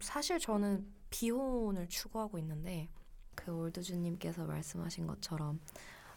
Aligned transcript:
사실 0.00 0.38
저는 0.38 0.86
비혼을 1.10 1.88
추구하고 1.88 2.38
있는데 2.38 2.88
그 3.34 3.52
올드주님께서 3.52 4.44
말씀하신 4.46 5.06
것처럼 5.06 5.60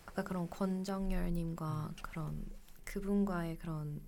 아까 0.05 0.23
그런 0.23 0.49
권정열님과 0.49 1.93
그런 2.01 2.45
그분과의 2.85 3.57
그런 3.57 4.01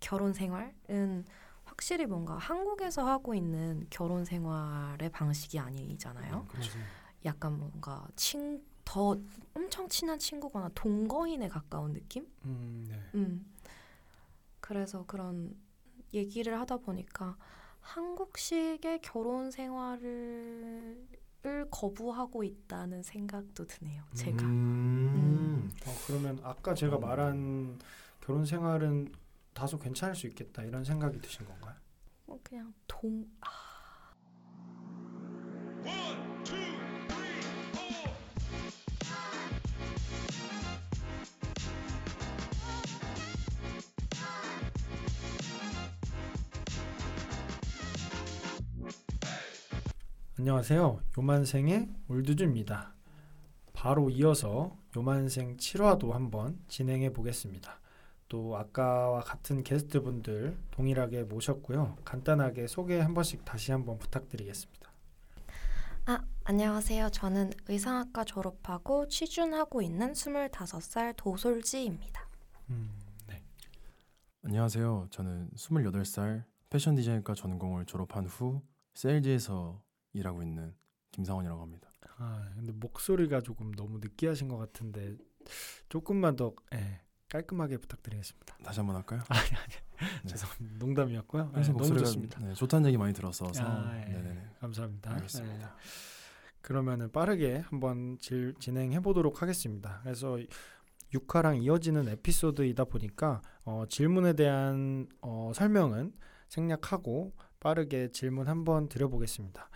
결혼 0.00 0.32
생활은 0.32 1.24
확실히 1.64 2.06
뭔가 2.06 2.36
한국에서 2.36 3.06
하고 3.06 3.34
있는 3.34 3.86
결혼 3.90 4.24
생활의 4.24 5.10
방식이 5.10 5.58
아니잖아요. 5.58 6.40
음, 6.40 6.48
그렇죠. 6.48 6.78
약간 7.24 7.58
뭔가 7.58 8.06
친, 8.14 8.64
더 8.84 9.16
엄청 9.54 9.88
친한 9.88 10.18
친구거나 10.18 10.70
동거인에 10.74 11.48
가까운 11.48 11.92
느낌? 11.92 12.26
음, 12.44 12.86
네. 12.88 13.10
음. 13.14 13.52
그래서 14.60 15.04
그런 15.06 15.56
얘기를 16.14 16.58
하다 16.60 16.78
보니까 16.78 17.36
한국식의 17.86 19.00
결혼 19.00 19.50
생활을 19.50 21.06
거부하고 21.70 22.42
있다는 22.42 23.02
생각도 23.04 23.64
드네요. 23.66 24.02
제가. 24.14 24.44
음. 24.44 25.70
어, 25.86 25.94
그러면 26.06 26.40
아까 26.42 26.74
제가 26.74 26.98
말한 26.98 27.78
결혼 28.20 28.44
생활은 28.44 29.12
다소 29.54 29.78
괜찮을 29.78 30.16
수 30.16 30.26
있겠다 30.26 30.64
이런 30.64 30.84
생각이 30.84 31.20
드신 31.20 31.46
건가요? 31.46 31.76
뭐 32.26 32.40
그냥 32.42 32.74
동 32.88 33.24
아, 33.40 34.12
안녕하세요. 50.46 51.00
요만생의 51.18 51.88
올드주입니다. 52.06 52.94
바로 53.72 54.08
이어서 54.10 54.78
요만생 54.96 55.56
7화도 55.56 56.12
한번 56.12 56.56
진행해 56.68 57.12
보겠습니다. 57.12 57.80
또 58.28 58.56
아까와 58.56 59.22
같은 59.22 59.64
게스트분들 59.64 60.56
동일하게 60.70 61.24
모셨고요. 61.24 61.96
간단하게 62.04 62.68
소개 62.68 63.00
한 63.00 63.12
번씩 63.12 63.44
다시 63.44 63.72
한번 63.72 63.98
부탁드리겠습니다. 63.98 64.88
아, 66.04 66.24
안녕하세요. 66.44 67.10
저는 67.10 67.50
의상학과 67.66 68.22
졸업하고 68.22 69.08
취준하고 69.08 69.82
있는 69.82 70.12
25살 70.12 71.14
도솔지입니다. 71.16 72.28
음, 72.70 72.92
네. 73.26 73.42
안녕하세요. 74.44 75.08
저는 75.10 75.50
28살 75.56 76.44
패션 76.70 76.94
디자인과 76.94 77.34
전공을 77.34 77.84
졸업한 77.86 78.26
후 78.26 78.62
세일즈에서 78.94 79.84
일하고 80.16 80.42
있는 80.42 80.74
김상원이라고 81.12 81.62
합니다. 81.62 81.90
아, 82.18 82.50
근데 82.54 82.72
목소리가 82.72 83.40
조금 83.40 83.72
너무 83.72 83.98
느끼하신 83.98 84.48
것 84.48 84.56
같은데 84.56 85.16
조금만 85.88 86.36
더 86.36 86.54
예, 86.74 87.00
깔끔하게 87.28 87.78
부탁드리겠습니다. 87.78 88.56
다시 88.64 88.80
한번 88.80 88.96
할까요? 88.96 89.22
아니 89.28 89.40
아니 89.40 90.22
네. 90.22 90.28
죄송합니다. 90.28 90.84
농담이었고요. 90.84 91.52
네, 91.54 91.60
너무 91.62 91.72
목소리가 91.72 92.04
좋습니다. 92.06 92.40
네, 92.40 92.54
좋다는 92.54 92.88
얘기 92.88 92.96
많이 92.98 93.12
들었어서 93.12 93.64
아, 93.64 93.98
예. 93.98 94.04
네네네. 94.12 94.50
감사합니다. 94.60 95.12
알겠습니다. 95.14 95.66
네. 95.66 95.74
그러면은 96.60 97.12
빠르게 97.12 97.58
한번 97.58 98.18
질, 98.18 98.54
진행해 98.58 99.00
보도록 99.00 99.40
하겠습니다. 99.40 100.00
그래서 100.02 100.38
6화랑 101.14 101.62
이어지는 101.62 102.08
에피소드이다 102.08 102.84
보니까 102.84 103.40
어, 103.64 103.84
질문에 103.88 104.32
대한 104.32 105.06
어, 105.20 105.52
설명은 105.54 106.12
생략하고 106.48 107.34
빠르게 107.60 108.10
질문 108.10 108.48
한번 108.48 108.88
드려보겠습니다. 108.88 109.68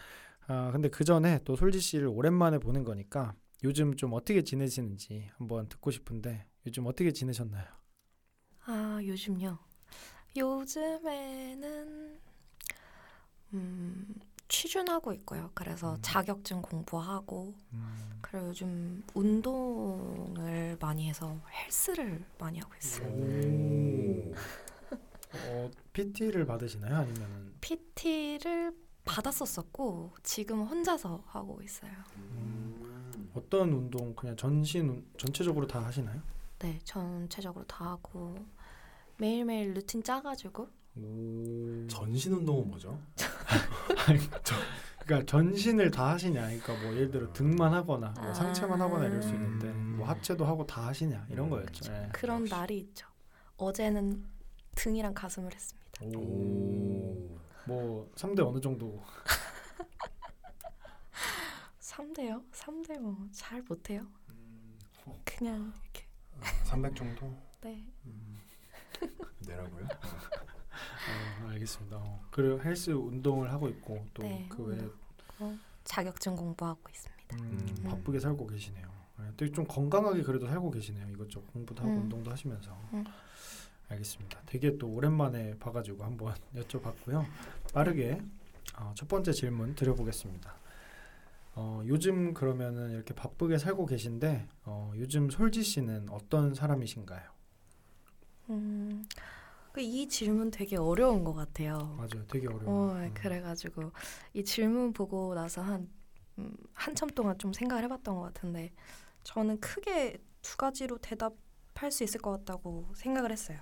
아 0.50 0.72
근데 0.72 0.88
그 0.88 1.04
전에 1.04 1.38
또 1.44 1.54
솔지 1.54 1.78
씨를 1.78 2.08
오랜만에 2.08 2.58
보는 2.58 2.82
거니까 2.82 3.34
요즘 3.62 3.94
좀 3.94 4.12
어떻게 4.14 4.42
지내시는지 4.42 5.30
한번 5.36 5.68
듣고 5.68 5.92
싶은데 5.92 6.44
요즘 6.66 6.86
어떻게 6.86 7.12
지내셨나요? 7.12 7.64
아, 8.66 8.98
요즘요. 9.00 9.56
요즘에는 10.36 12.18
음, 13.54 14.14
취준하고 14.48 15.12
있고요. 15.12 15.52
그래서 15.54 15.94
음. 15.94 15.98
자격증 16.02 16.62
공부하고 16.62 17.54
음, 17.72 18.18
그리고 18.20 18.48
요즘 18.48 19.04
운동을 19.14 20.78
많이 20.80 21.08
해서 21.08 21.40
헬스를 21.52 22.24
많이 22.40 22.58
하고 22.58 22.74
있어요. 22.74 23.08
오. 23.08 24.34
어, 25.32 25.70
PT를 25.92 26.44
받으시나요? 26.44 26.96
아니면 26.96 27.54
PT를 27.60 28.72
받았었었고 29.04 30.12
지금 30.22 30.62
혼자서 30.62 31.22
하고 31.26 31.60
있어요. 31.62 31.90
음. 32.16 33.30
어떤 33.34 33.72
운동 33.72 34.14
그냥 34.14 34.36
전신 34.36 34.88
운- 34.88 35.06
전체적으로 35.18 35.66
다 35.66 35.84
하시나요? 35.84 36.20
네, 36.58 36.78
전체적으로 36.84 37.64
다 37.66 37.86
하고 37.92 38.34
매일매일 39.18 39.72
루틴 39.74 40.02
짜가지고 40.02 40.68
오. 40.96 41.86
전신 41.88 42.32
운동은 42.34 42.68
뭐죠? 42.68 42.98
그러니까 45.06 45.26
전신을 45.26 45.90
다 45.90 46.10
하시냐? 46.10 46.40
그러니까 46.42 46.72
뭐 46.82 46.92
예를 46.94 47.10
들어 47.10 47.32
등만 47.32 47.72
하거나 47.72 48.12
뭐 48.16 48.30
아. 48.30 48.34
상체만 48.34 48.80
하거나 48.80 49.06
이럴 49.06 49.22
수 49.22 49.30
있는데 49.30 49.68
뭐 49.72 50.06
하체도 50.06 50.44
하고 50.44 50.66
다 50.66 50.86
하시냐 50.88 51.26
이런 51.30 51.46
음, 51.46 51.50
거였죠. 51.50 51.92
예. 51.92 52.08
그런. 52.12 52.44
날이 52.44 52.78
있죠. 52.78 53.06
어제는 53.56 54.24
등이랑 54.74 55.14
가슴을 55.14 55.52
했습니다. 55.54 56.18
오. 56.18 57.38
뭐 57.70 58.10
3대 58.16 58.44
어느 58.44 58.60
정도 58.60 59.00
3대요? 61.78 62.42
3대 62.50 62.98
뭐 62.98 63.16
잘 63.30 63.62
못해요. 63.62 64.04
음, 64.30 64.76
그냥 65.24 65.72
이렇게 65.84 66.04
300 66.64 66.96
정도 66.96 67.32
네. 67.62 67.86
내라고요? 69.46 69.84
어, 69.84 71.48
알겠습니다. 71.50 71.96
어. 71.96 72.20
그리고 72.32 72.60
헬스 72.60 72.90
운동을 72.90 73.52
하고 73.52 73.68
있고 73.68 74.04
또 74.14 74.24
네. 74.24 74.48
그 74.50 74.64
외에 74.64 74.80
어, 75.38 75.56
자격증 75.84 76.34
공부하고 76.34 76.80
있습니다. 76.90 77.36
음, 77.36 77.66
음. 77.78 77.82
바쁘게 77.84 78.18
살고 78.18 78.48
계시네요. 78.48 78.90
네, 79.18 79.30
되게 79.36 79.52
좀 79.52 79.64
건강하게 79.64 80.24
그래도 80.24 80.48
살고 80.48 80.72
계시네요. 80.72 81.08
이것저것 81.10 81.46
공부도 81.52 81.84
하고 81.84 81.92
음. 81.94 82.02
운동도 82.02 82.32
하시면서. 82.32 82.76
음. 83.90 83.92
알겠습니다. 83.92 84.40
되게 84.46 84.78
또 84.78 84.88
오랜만에 84.88 85.56
봐가지고 85.58 86.04
한번 86.04 86.34
여쭤봤고요. 86.54 87.26
빠르게 87.72 88.20
어, 88.76 88.92
첫 88.94 89.08
번째 89.08 89.32
질문 89.32 89.74
드려보겠습니다. 89.74 90.54
어, 91.56 91.82
요즘 91.86 92.32
그러면은 92.32 92.92
이렇게 92.92 93.14
바쁘게 93.14 93.58
살고 93.58 93.86
계신데 93.86 94.48
어, 94.64 94.92
요즘 94.96 95.28
솔지 95.28 95.62
씨는 95.62 96.08
어떤 96.10 96.54
사람이신가요? 96.54 97.22
음, 98.50 99.04
그이 99.72 100.08
질문 100.08 100.50
되게 100.50 100.76
어려운 100.76 101.24
것 101.24 101.34
같아요. 101.34 101.94
맞아요, 101.96 102.26
되게 102.28 102.46
어, 102.48 102.52
어려워요. 102.54 103.04
음. 103.06 103.14
그래가지고 103.14 103.92
이 104.34 104.44
질문 104.44 104.92
보고 104.92 105.34
나서 105.34 105.60
한 105.62 105.88
음, 106.38 106.56
한참 106.72 107.08
동안 107.10 107.36
좀 107.38 107.52
생각을 107.52 107.84
해봤던 107.84 108.14
것 108.14 108.22
같은데 108.22 108.72
저는 109.24 109.60
크게 109.60 110.18
두 110.42 110.56
가지로 110.56 110.96
대답할 110.98 111.90
수 111.90 112.04
있을 112.04 112.20
것 112.20 112.30
같다고 112.30 112.90
생각을 112.94 113.30
했어요. 113.32 113.58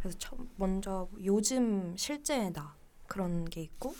그래서 0.00 0.18
먼저 0.56 1.08
요즘 1.22 1.96
실제의 1.96 2.52
나 2.52 2.74
그런 3.06 3.44
게 3.44 3.60
있고 3.62 3.94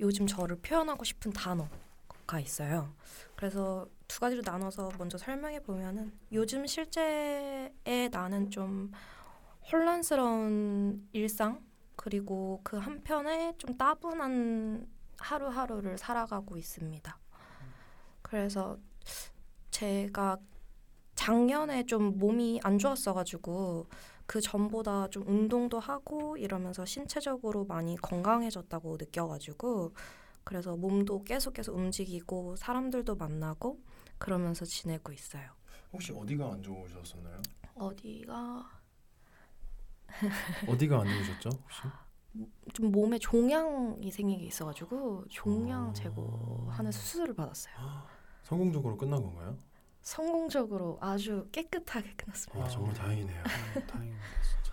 요즘 0.00 0.26
저를 0.26 0.56
표현하고 0.56 1.04
싶은 1.04 1.32
단어가 1.32 2.40
있어요. 2.40 2.92
그래서 3.36 3.86
두 4.08 4.20
가지로 4.20 4.42
나눠서 4.44 4.90
먼저 4.98 5.18
설명해 5.18 5.60
보면은 5.60 6.12
요즘 6.32 6.66
실제의 6.66 8.08
나는 8.10 8.50
좀 8.50 8.92
혼란스러운 9.70 11.08
일상 11.12 11.62
그리고 11.94 12.60
그 12.64 12.76
한편에 12.76 13.54
좀 13.58 13.76
따분한 13.76 14.88
하루하루를 15.18 15.98
살아가고 15.98 16.56
있습니다. 16.56 17.18
그래서 18.22 18.78
제가 19.70 20.38
작년에 21.14 21.84
좀 21.86 22.18
몸이 22.18 22.60
안 22.62 22.78
좋았어가지고 22.78 23.86
그 24.28 24.42
전보다 24.42 25.08
좀 25.08 25.26
운동도 25.26 25.80
하고 25.80 26.36
이러면서 26.36 26.84
신체적으로 26.84 27.64
많이 27.64 27.96
건강해졌다고 27.96 28.98
느껴가지고 29.00 29.94
그래서 30.44 30.76
몸도 30.76 31.24
계속 31.24 31.54
계속 31.54 31.74
움직이고 31.74 32.54
사람들도 32.56 33.16
만나고 33.16 33.80
그러면서 34.18 34.66
지내고 34.66 35.12
있어요. 35.12 35.50
혹시 35.94 36.12
어디가 36.12 36.52
안 36.52 36.62
좋으셨었나요? 36.62 37.40
어디가 37.74 38.70
어디가 40.68 41.00
안 41.00 41.06
좋으셨죠? 41.06 41.48
혹시? 41.48 41.82
좀 42.74 42.92
몸에 42.92 43.18
종양이 43.18 44.10
생긴 44.10 44.40
게 44.40 44.44
있어가지고 44.44 45.24
종양 45.30 45.88
아. 45.88 45.92
제거하는 45.94 46.92
수술을 46.92 47.34
받았어요. 47.34 47.74
성공적으로 48.42 48.98
끝난 48.98 49.22
건가요? 49.22 49.56
성공적으로 50.08 50.96
아주 51.02 51.46
깨끗하게 51.52 52.14
끝났습니다. 52.16 52.64
아 52.64 52.68
정말 52.68 52.94
다행이네요. 52.94 53.42
음, 53.76 53.86
다행입니다, 53.86 54.26
진짜. 54.42 54.72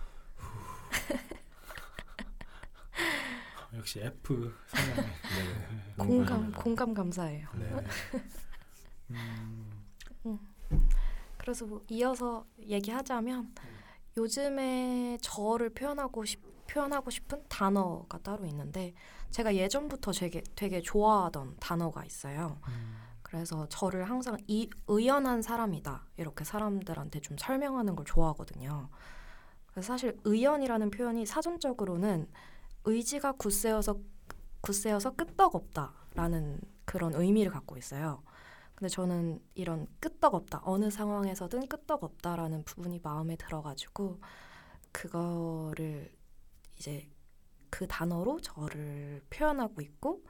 역시 3.76 4.00
F 4.00 4.54
성향. 4.68 4.96
네. 4.96 5.94
공감 5.98 6.52
공감 6.54 6.94
감사해요. 6.94 7.50
네. 7.56 7.70
음, 10.26 10.40
그래서 11.38 11.66
뭐 11.66 11.84
이어서 11.90 12.46
얘기하자면 12.62 13.54
요즘에 14.16 15.18
저를 15.22 15.70
표현하고 15.72 16.24
싶 16.24 16.42
표현하고 16.68 17.10
싶은 17.10 17.44
단어가 17.50 18.18
따로 18.20 18.46
있는데 18.46 18.94
제가 19.32 19.54
예전부터 19.54 20.14
되게 20.14 20.42
되게 20.56 20.82
좋아하던 20.82 21.58
단어가 21.60 22.06
있어요. 22.06 22.58
음, 22.70 23.05
그래서 23.26 23.68
저를 23.70 24.08
항상 24.08 24.38
이 24.46 24.70
의연한 24.88 25.42
사람이다 25.42 26.06
이렇게 26.18 26.44
사람들한테 26.44 27.22
좀 27.22 27.38
설명하는 27.40 27.96
걸 27.96 28.06
좋아하거든요. 28.06 28.88
그래서 29.66 29.88
사실 29.88 30.16
의연이라는 30.26 30.92
표현이 30.92 31.26
사전적으로는 31.26 32.30
의지가 32.84 33.32
굳세어서 33.32 34.00
굳세어서 34.62 35.16
끄떡없다라는 35.16 36.62
그런 36.86 37.16
의미를 37.16 37.52
갖고 37.52 37.78
있어요. 37.78 38.22
근데 38.76 38.90
저는 38.90 39.40
이런 39.56 39.88
끄떡없다 40.00 40.62
어느 40.64 40.92
상황에서든 40.92 41.68
끄떡없다라는 41.68 42.64
부분이 42.64 43.00
마음에 43.02 43.36
들어가지고 43.38 44.20
그거를 44.92 46.14
이제 46.78 47.10
그 47.72 47.88
단어로 47.88 48.40
저를 48.42 49.24
표현하고 49.32 49.82
있고 49.82 50.24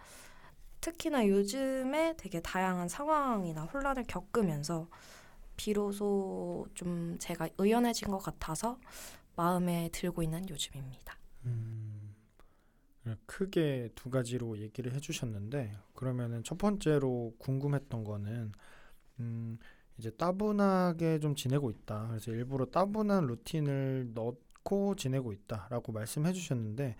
특히나 0.85 1.27
요즘에 1.27 2.13
되게 2.15 2.39
다양한 2.39 2.87
상황이나 2.87 3.63
혼란을 3.63 4.03
겪으면서 4.03 4.87
비로소 5.57 6.67
좀 6.75 7.17
제가 7.17 7.49
의연해진 7.57 8.09
것 8.09 8.19
같아서 8.19 8.79
마음에 9.35 9.89
들고 9.91 10.21
있는 10.21 10.47
요즘입니다. 10.47 11.17
음, 11.45 12.13
크게 13.25 13.89
두 13.95 14.11
가지로 14.11 14.59
얘기를 14.59 14.93
해주셨는데 14.93 15.75
그러면은 15.95 16.43
첫 16.43 16.59
번째로 16.59 17.33
궁금했던 17.39 18.03
거는 18.03 18.51
음, 19.21 19.57
이제 19.97 20.11
따분하게 20.11 21.17
좀 21.17 21.33
지내고 21.33 21.71
있다. 21.71 22.09
그래서 22.09 22.29
일부러 22.29 22.65
따분한 22.65 23.25
루틴을 23.25 24.11
넣고 24.13 24.95
지내고 24.97 25.33
있다라고 25.33 25.93
말씀해 25.93 26.31
주셨는데 26.33 26.95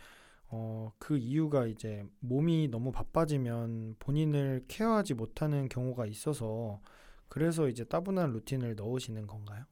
어, 0.49 0.93
그 0.99 1.17
이유가 1.17 1.65
이제 1.65 2.05
몸이 2.19 2.69
너무 2.69 2.91
바빠지면 2.91 3.95
본인을 3.99 4.65
케어하지 4.67 5.13
못하는 5.15 5.67
경우가 5.69 6.05
있어서 6.05 6.81
그래서 7.27 7.67
이제 7.67 7.83
따분한 7.83 8.31
루틴을 8.33 8.75
넣으시는 8.75 9.27
건가요? 9.27 9.65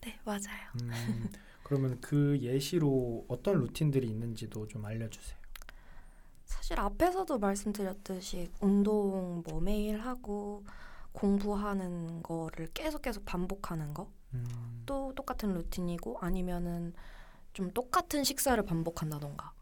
네, 0.00 0.18
맞아요. 0.24 0.72
음, 0.76 1.28
그러면 1.62 2.00
그 2.00 2.38
예시로 2.40 3.24
어떤 3.28 3.60
루틴들이 3.60 4.08
있는지도 4.08 4.66
좀 4.68 4.84
알려주세요. 4.84 5.38
사실 6.44 6.78
앞에서도 6.78 7.38
말씀드렸듯이 7.38 8.50
운동 8.60 9.42
뭐 9.46 9.60
매일 9.60 10.00
하고 10.00 10.64
공부하는 11.12 12.22
거를 12.22 12.68
계속 12.74 13.02
계속 13.02 13.24
반복하는 13.24 13.92
거 13.94 14.10
음, 14.34 14.82
또 14.86 15.14
똑같은 15.14 15.54
루틴이고 15.54 16.18
아니면은 16.20 16.94
좀 17.52 17.70
똑같은 17.72 18.24
식사를 18.24 18.62
반복한다던가 18.64 19.52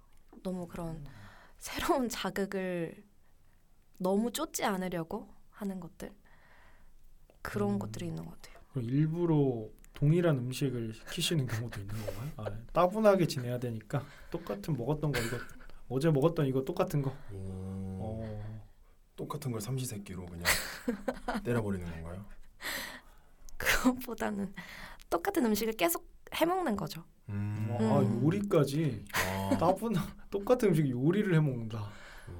너무 0.42 0.66
그런 0.66 1.04
새로운 1.58 2.08
자극을 2.08 3.04
너무 3.98 4.32
쫓지 4.32 4.64
않으려고 4.64 5.28
하는 5.50 5.78
것들 5.80 6.10
그런 7.42 7.72
음. 7.72 7.78
것들이 7.78 8.06
있는 8.06 8.24
것 8.24 8.32
같아요. 8.32 8.60
그럼 8.72 8.84
일부러 8.88 9.68
동일한 9.94 10.38
음식을 10.38 10.94
시키시는 10.94 11.46
경우도 11.46 11.80
있는 11.80 11.94
건가요? 12.06 12.30
아, 12.36 12.44
따분하게 12.72 13.26
지내야 13.26 13.58
되니까 13.58 14.04
똑같은 14.30 14.76
먹었던 14.76 15.12
거 15.12 15.20
이거 15.20 15.36
어제 15.88 16.10
먹었던 16.10 16.46
이거 16.46 16.64
똑같은 16.64 17.02
거. 17.02 17.10
오, 17.32 17.36
어, 18.02 18.60
똑같은 19.16 19.50
걸 19.52 19.60
삼시세끼로 19.60 20.24
그냥 20.24 20.44
때려버리는 21.44 21.84
건가요? 21.90 22.24
그것보다는 23.58 24.54
똑같은 25.10 25.44
음식을 25.44 25.74
계속 25.74 26.08
해먹는 26.34 26.76
거죠. 26.76 27.02
음. 27.28 27.76
아 27.78 28.00
음. 28.00 28.24
요리까지 28.24 29.04
아, 29.12 29.56
따분한 29.58 30.02
똑같은 30.30 30.68
음식 30.70 30.88
요리를 30.88 31.34
해 31.34 31.40
먹는다. 31.40 31.78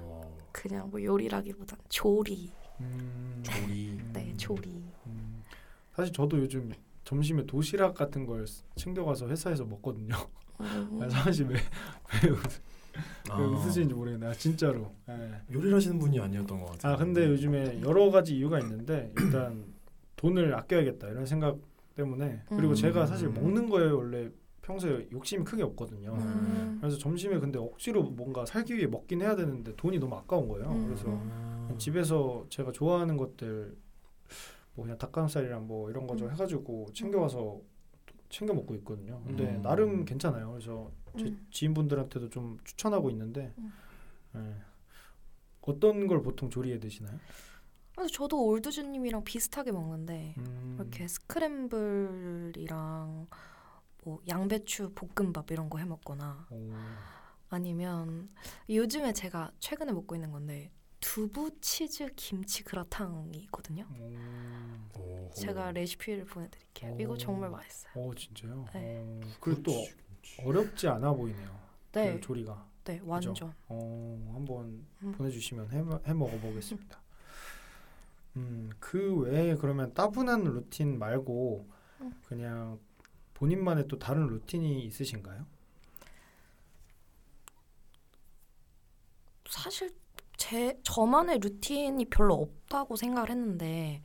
와, 0.02 0.20
그냥 0.52 0.90
뭐 0.90 1.02
요리라기보단 1.02 1.78
조리. 1.88 2.52
음, 2.80 3.42
조리. 3.42 4.00
네, 4.12 4.30
음, 4.30 4.36
조리. 4.36 4.68
음. 5.06 5.42
사실 5.94 6.12
저도 6.12 6.38
요즘 6.38 6.72
점심에 7.04 7.44
도시락 7.46 7.94
같은 7.94 8.24
걸 8.26 8.46
챙겨가서 8.76 9.28
회사에서 9.28 9.64
먹거든요. 9.64 10.14
음, 10.60 11.00
아, 11.02 11.08
사실 11.10 11.46
왜, 11.46 11.56
왜, 12.24 12.30
웃, 12.30 12.38
아, 13.30 13.38
왜 13.38 13.44
웃으시는지 13.46 13.94
모르겠네. 13.94 14.26
요 14.26 14.32
진짜로. 14.34 14.92
예. 15.08 15.42
요리를 15.52 15.74
하시는 15.74 15.98
분이 15.98 16.20
아니었던 16.20 16.60
것 16.60 16.66
같아요. 16.72 16.92
아 16.92 16.96
근데 16.96 17.26
요즘에 17.26 17.80
여러 17.82 18.10
가지 18.10 18.36
이유가 18.36 18.58
있는데 18.60 19.12
일단 19.18 19.64
돈을 20.16 20.54
아껴야겠다 20.54 21.08
이런 21.08 21.26
생각 21.26 21.56
때문에 21.94 22.42
그리고 22.48 22.70
음. 22.70 22.74
제가 22.74 23.06
사실 23.06 23.28
먹는 23.28 23.68
거에 23.68 23.90
원래 23.90 24.30
평소에 24.62 25.08
욕심이 25.12 25.44
크게 25.44 25.62
없거든요. 25.62 26.12
음. 26.14 26.78
그래서 26.80 26.98
점심에 26.98 27.38
근데 27.38 27.58
억지로 27.58 28.02
뭔가 28.02 28.46
살기 28.46 28.76
위해 28.76 28.86
먹긴 28.86 29.22
해야 29.22 29.34
되는데 29.34 29.74
돈이 29.76 29.98
너무 29.98 30.14
아까운 30.16 30.48
거예요. 30.48 30.70
음. 30.70 30.86
그래서 30.86 31.06
아, 31.08 31.74
집에서 31.78 32.46
제가 32.48 32.72
좋아하는 32.72 33.16
것들 33.16 33.76
뭐 34.74 34.84
그냥 34.84 34.98
닭가슴살이랑 34.98 35.66
뭐 35.66 35.90
이런 35.90 36.06
거좀 36.06 36.28
음. 36.28 36.32
해가지고 36.32 36.86
챙겨와서 36.92 37.60
챙겨 38.28 38.54
먹고 38.54 38.74
있거든요. 38.76 39.20
근데 39.26 39.56
음. 39.56 39.62
나름 39.62 40.04
괜찮아요. 40.04 40.52
그래서 40.52 40.90
제 41.18 41.24
음. 41.24 41.46
지인분들한테도 41.50 42.30
좀 42.30 42.58
추천하고 42.64 43.10
있는데 43.10 43.52
음. 43.58 43.72
예. 44.36 44.54
어떤 45.62 46.06
걸 46.06 46.22
보통 46.22 46.50
조리해 46.50 46.78
드시나요? 46.80 47.18
그래서 48.00 48.14
저도 48.14 48.46
올드주님이랑 48.46 49.24
비슷하게 49.24 49.72
먹는데 49.72 50.34
음. 50.38 50.76
이렇게 50.78 51.06
스크램블이랑 51.06 52.66
뭐 54.04 54.20
양배추 54.26 54.92
볶음밥 54.94 55.50
이런 55.50 55.68
거 55.68 55.78
해 55.78 55.84
먹거나 55.84 56.46
오. 56.50 56.70
아니면 57.50 58.30
요즘에 58.70 59.12
제가 59.12 59.52
최근에 59.58 59.92
먹고 59.92 60.14
있는 60.14 60.30
건데 60.30 60.70
두부 61.00 61.60
치즈 61.60 62.08
김치 62.16 62.64
그라탕이 62.64 63.36
있거든요. 63.44 63.86
오. 63.98 64.98
오. 64.98 65.30
제가 65.34 65.72
레시피를 65.72 66.24
보내드릴게요. 66.24 66.96
이거 66.98 67.12
오. 67.12 67.18
정말 67.18 67.50
맛있어요. 67.50 67.92
어 67.96 68.14
진짜요? 68.14 68.64
네. 68.72 69.02
어, 69.04 69.20
그리고 69.40 69.62
또 69.62 69.72
그치, 69.72 69.94
그치. 70.22 70.42
어렵지 70.42 70.88
않아 70.88 71.12
보이네요. 71.12 71.60
네, 71.92 72.14
그 72.14 72.20
조리가. 72.20 72.66
네, 72.84 72.98
완전. 73.04 73.34
어 73.68 74.32
한번 74.34 74.86
음. 75.02 75.12
보내주시면 75.12 75.70
해, 75.72 75.78
해 76.08 76.14
먹어보겠습니다. 76.14 76.99
음, 78.36 78.70
그 78.78 79.16
외에 79.16 79.54
그러면 79.56 79.92
따분한 79.94 80.44
루틴 80.44 80.98
말고 80.98 81.68
음. 82.00 82.12
그냥 82.26 82.78
본인만의 83.34 83.88
또 83.88 83.98
다른 83.98 84.26
루틴이 84.26 84.84
있으신가요? 84.84 85.46
사실 89.48 89.90
제 90.36 90.78
저만의 90.84 91.38
루틴이 91.40 92.06
별로 92.06 92.34
없다고 92.34 92.96
생각을 92.96 93.30
했는데 93.30 94.02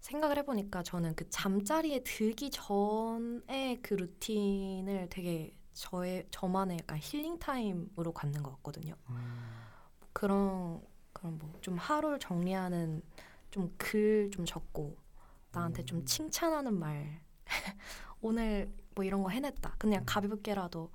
생각을 0.00 0.38
해보니까 0.38 0.82
저는 0.82 1.14
그 1.14 1.28
잠자리에 1.30 2.02
들기 2.04 2.50
전에 2.50 3.78
그 3.82 3.94
루틴을 3.94 5.08
되게 5.10 5.56
저의 5.72 6.26
저만의 6.30 6.78
약간 6.80 6.98
힐링 7.00 7.38
타임으로 7.38 8.12
갖는 8.12 8.42
것 8.42 8.50
같거든요. 8.56 8.94
그런 10.12 10.82
그런 11.12 11.38
뭐 11.38 11.52
좀 11.60 11.76
하루를 11.78 12.18
정리하는 12.18 13.02
좀 13.52 13.70
글 13.78 14.30
좀 14.32 14.44
적고 14.44 14.96
나한테 15.52 15.84
좀 15.84 16.00
음. 16.00 16.04
칭찬하는 16.06 16.74
말 16.78 17.20
오늘 18.20 18.72
뭐 18.94 19.04
이런 19.04 19.22
거 19.22 19.28
해냈다. 19.30 19.76
그냥 19.78 20.02
가볍게라도 20.06 20.90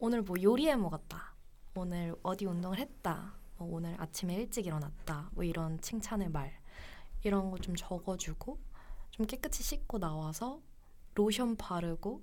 오늘 0.00 0.22
뭐 0.22 0.36
요리해 0.42 0.76
먹었다. 0.76 1.34
오늘 1.76 2.14
어디 2.22 2.46
운동을 2.46 2.78
했다. 2.78 3.34
뭐 3.58 3.68
오늘 3.76 3.94
아침에 4.00 4.34
일찍 4.36 4.66
일어났다. 4.66 5.30
뭐 5.34 5.44
이런 5.44 5.80
칭찬의 5.80 6.30
말 6.30 6.52
이런 7.24 7.50
거 7.50 7.58
좀 7.58 7.74
적어주고 7.76 8.58
좀 9.10 9.26
깨끗이 9.26 9.62
씻고 9.62 9.98
나와서 9.98 10.60
로션 11.14 11.56
바르고 11.56 12.22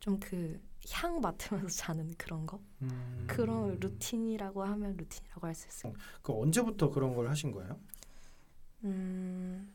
좀 0.00 0.18
그 0.20 0.60
향 0.88 1.20
맡으면서 1.20 1.66
자는 1.74 2.14
그런 2.16 2.46
거 2.46 2.60
음, 2.82 3.24
그런 3.26 3.80
루틴이라고 3.80 4.62
하면 4.62 4.96
루틴이라고 4.96 5.44
할 5.46 5.52
수 5.54 5.66
있어요. 5.66 5.92
그 6.22 6.32
언제부터 6.32 6.90
그런 6.90 7.14
걸 7.16 7.28
하신 7.28 7.50
거예요? 7.50 7.76
음, 8.84 9.72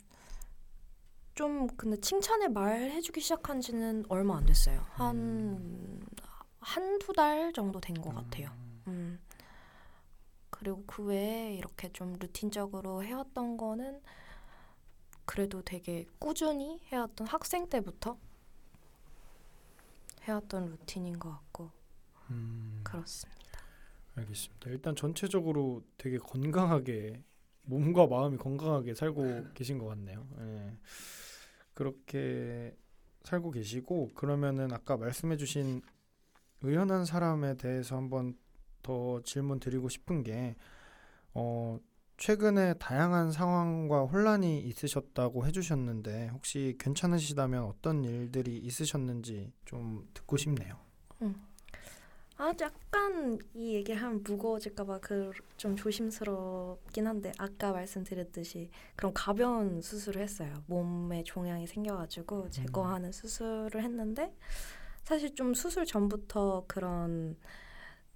좀 1.35 1.67
근데 1.75 1.99
칭찬의 1.99 2.49
말 2.49 2.91
해주기 2.91 3.21
시작한 3.21 3.61
지는 3.61 4.03
얼마 4.09 4.37
안 4.37 4.45
됐어요. 4.45 4.85
한 4.93 6.01
한두 6.59 7.13
달 7.13 7.51
정도 7.53 7.79
된 7.81 7.95
것 8.01 8.13
같아요. 8.13 8.49
음. 8.87 9.19
그리고 10.49 10.83
그 10.85 11.03
외에 11.03 11.55
이렇게 11.55 11.91
좀 11.91 12.13
루틴적으로 12.19 13.03
해왔던 13.03 13.57
거는 13.57 14.01
그래도 15.25 15.61
되게 15.63 16.05
꾸준히 16.19 16.79
해왔던 16.91 17.25
학생 17.27 17.67
때부터 17.69 18.17
해왔던 20.23 20.65
루틴인 20.71 21.17
것 21.19 21.31
같고 21.31 21.71
음, 22.29 22.81
그렇습니다. 22.83 23.41
알겠습니다. 24.15 24.69
일단 24.69 24.95
전체적으로 24.95 25.83
되게 25.97 26.17
건강하게 26.17 27.23
몸과 27.71 28.05
마음이 28.05 28.37
건강하게 28.37 28.93
살고 28.95 29.53
계신 29.53 29.77
것 29.77 29.85
같네요. 29.85 30.27
예. 30.39 30.77
그렇게 31.73 32.75
살고 33.23 33.51
계시고 33.51 34.09
그러면은 34.13 34.73
아까 34.73 34.97
말씀해주신 34.97 35.81
의연한 36.63 37.05
사람에 37.05 37.55
대해서 37.55 37.95
한번 37.95 38.35
더 38.83 39.21
질문 39.23 39.59
드리고 39.59 39.87
싶은 39.87 40.23
게 40.23 40.55
어, 41.33 41.79
최근에 42.17 42.73
다양한 42.73 43.31
상황과 43.31 44.01
혼란이 44.01 44.59
있으셨다고 44.59 45.45
해주셨는데 45.47 46.27
혹시 46.33 46.75
괜찮으시다면 46.77 47.63
어떤 47.63 48.03
일들이 48.03 48.57
있으셨는지 48.57 49.53
좀 49.63 50.09
듣고 50.13 50.35
싶네요. 50.35 50.75
아 52.41 52.51
약간 52.59 53.37
이 53.53 53.75
얘기하면 53.75 54.23
무거워질까봐 54.23 54.99
그 54.99 55.31
좀 55.61 55.75
조심스럽긴 55.75 57.05
한데 57.05 57.31
아까 57.37 57.71
말씀드렸듯이 57.71 58.71
그런 58.95 59.13
가벼운 59.13 59.79
수술을 59.79 60.23
했어요. 60.23 60.63
몸에 60.65 61.23
종양이 61.23 61.67
생겨가지고 61.67 62.49
제거하는 62.49 63.11
수술을 63.11 63.83
했는데 63.83 64.35
사실 65.03 65.35
좀 65.35 65.53
수술 65.53 65.85
전부터 65.85 66.63
그런 66.67 67.37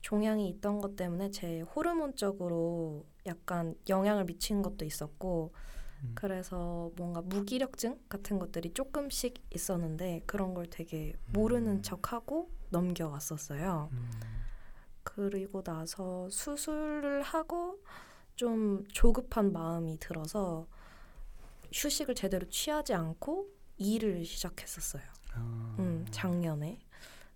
종양이 0.01 0.50
있던 0.50 0.82
것 0.82 0.96
때문에 0.96 1.29
제 1.29 1.62
호르몬적으로 1.62 3.05
약간 3.27 3.75
영향을 3.88 4.25
미친 4.25 4.63
것도 4.63 4.86
있었고 4.86 5.53
음. 6.01 6.12
그래서 6.15 6.89
뭔가 6.96 7.22
무기력증 7.22 8.00
같은 8.10 8.39
것들이 8.39 8.74
조금씩 8.74 9.36
있었는데 9.53 10.24
그런 10.25 10.55
걸 10.55 10.65
되게 10.65 11.13
모르는 11.32 11.74
음. 11.74 11.82
척하고 11.84 12.50
넘겨왔었어요. 12.69 13.89
음, 13.91 14.10
그리고 15.03 15.62
나서 15.63 16.29
수술을 16.29 17.22
하고 17.22 17.79
좀 18.36 18.86
조급한 18.91 19.51
마음이 19.53 19.98
들어서 20.00 20.67
휴식을 21.74 22.15
제대로 22.15 22.48
취하지 22.50 22.93
않고 22.93 23.48
일을 23.77 24.25
시작했었어요. 24.25 25.03
아, 25.34 25.75
음, 25.79 26.05
작년에. 26.12 26.79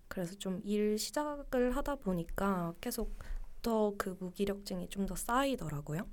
그래서 0.08 0.34
좀 0.36 0.60
일 0.64 0.98
시작을 0.98 1.76
하다 1.76 1.96
보니까 1.96 2.74
계속 2.80 3.16
더 3.62 3.94
그 3.98 4.16
무기력증이 4.20 4.88
좀 4.88 5.06
더 5.06 5.14
쌓이더라고요. 5.14 6.06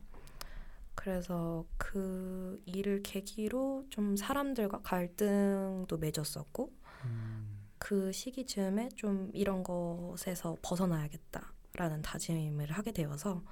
그래서 0.95 1.65
그 1.77 2.61
일을 2.65 3.01
계기로 3.03 3.85
좀 3.89 4.15
사람들과 4.17 4.81
갈등도 4.81 5.97
맺었었고 5.97 6.73
음, 7.05 7.46
그 7.77 8.11
시기쯤에 8.11 8.89
좀 8.95 9.31
이런 9.33 9.63
것에서 9.63 10.57
벗어나야겠다라는 10.61 12.01
다짐을 12.01 12.71
하게 12.71 12.91
되어서 12.91 13.43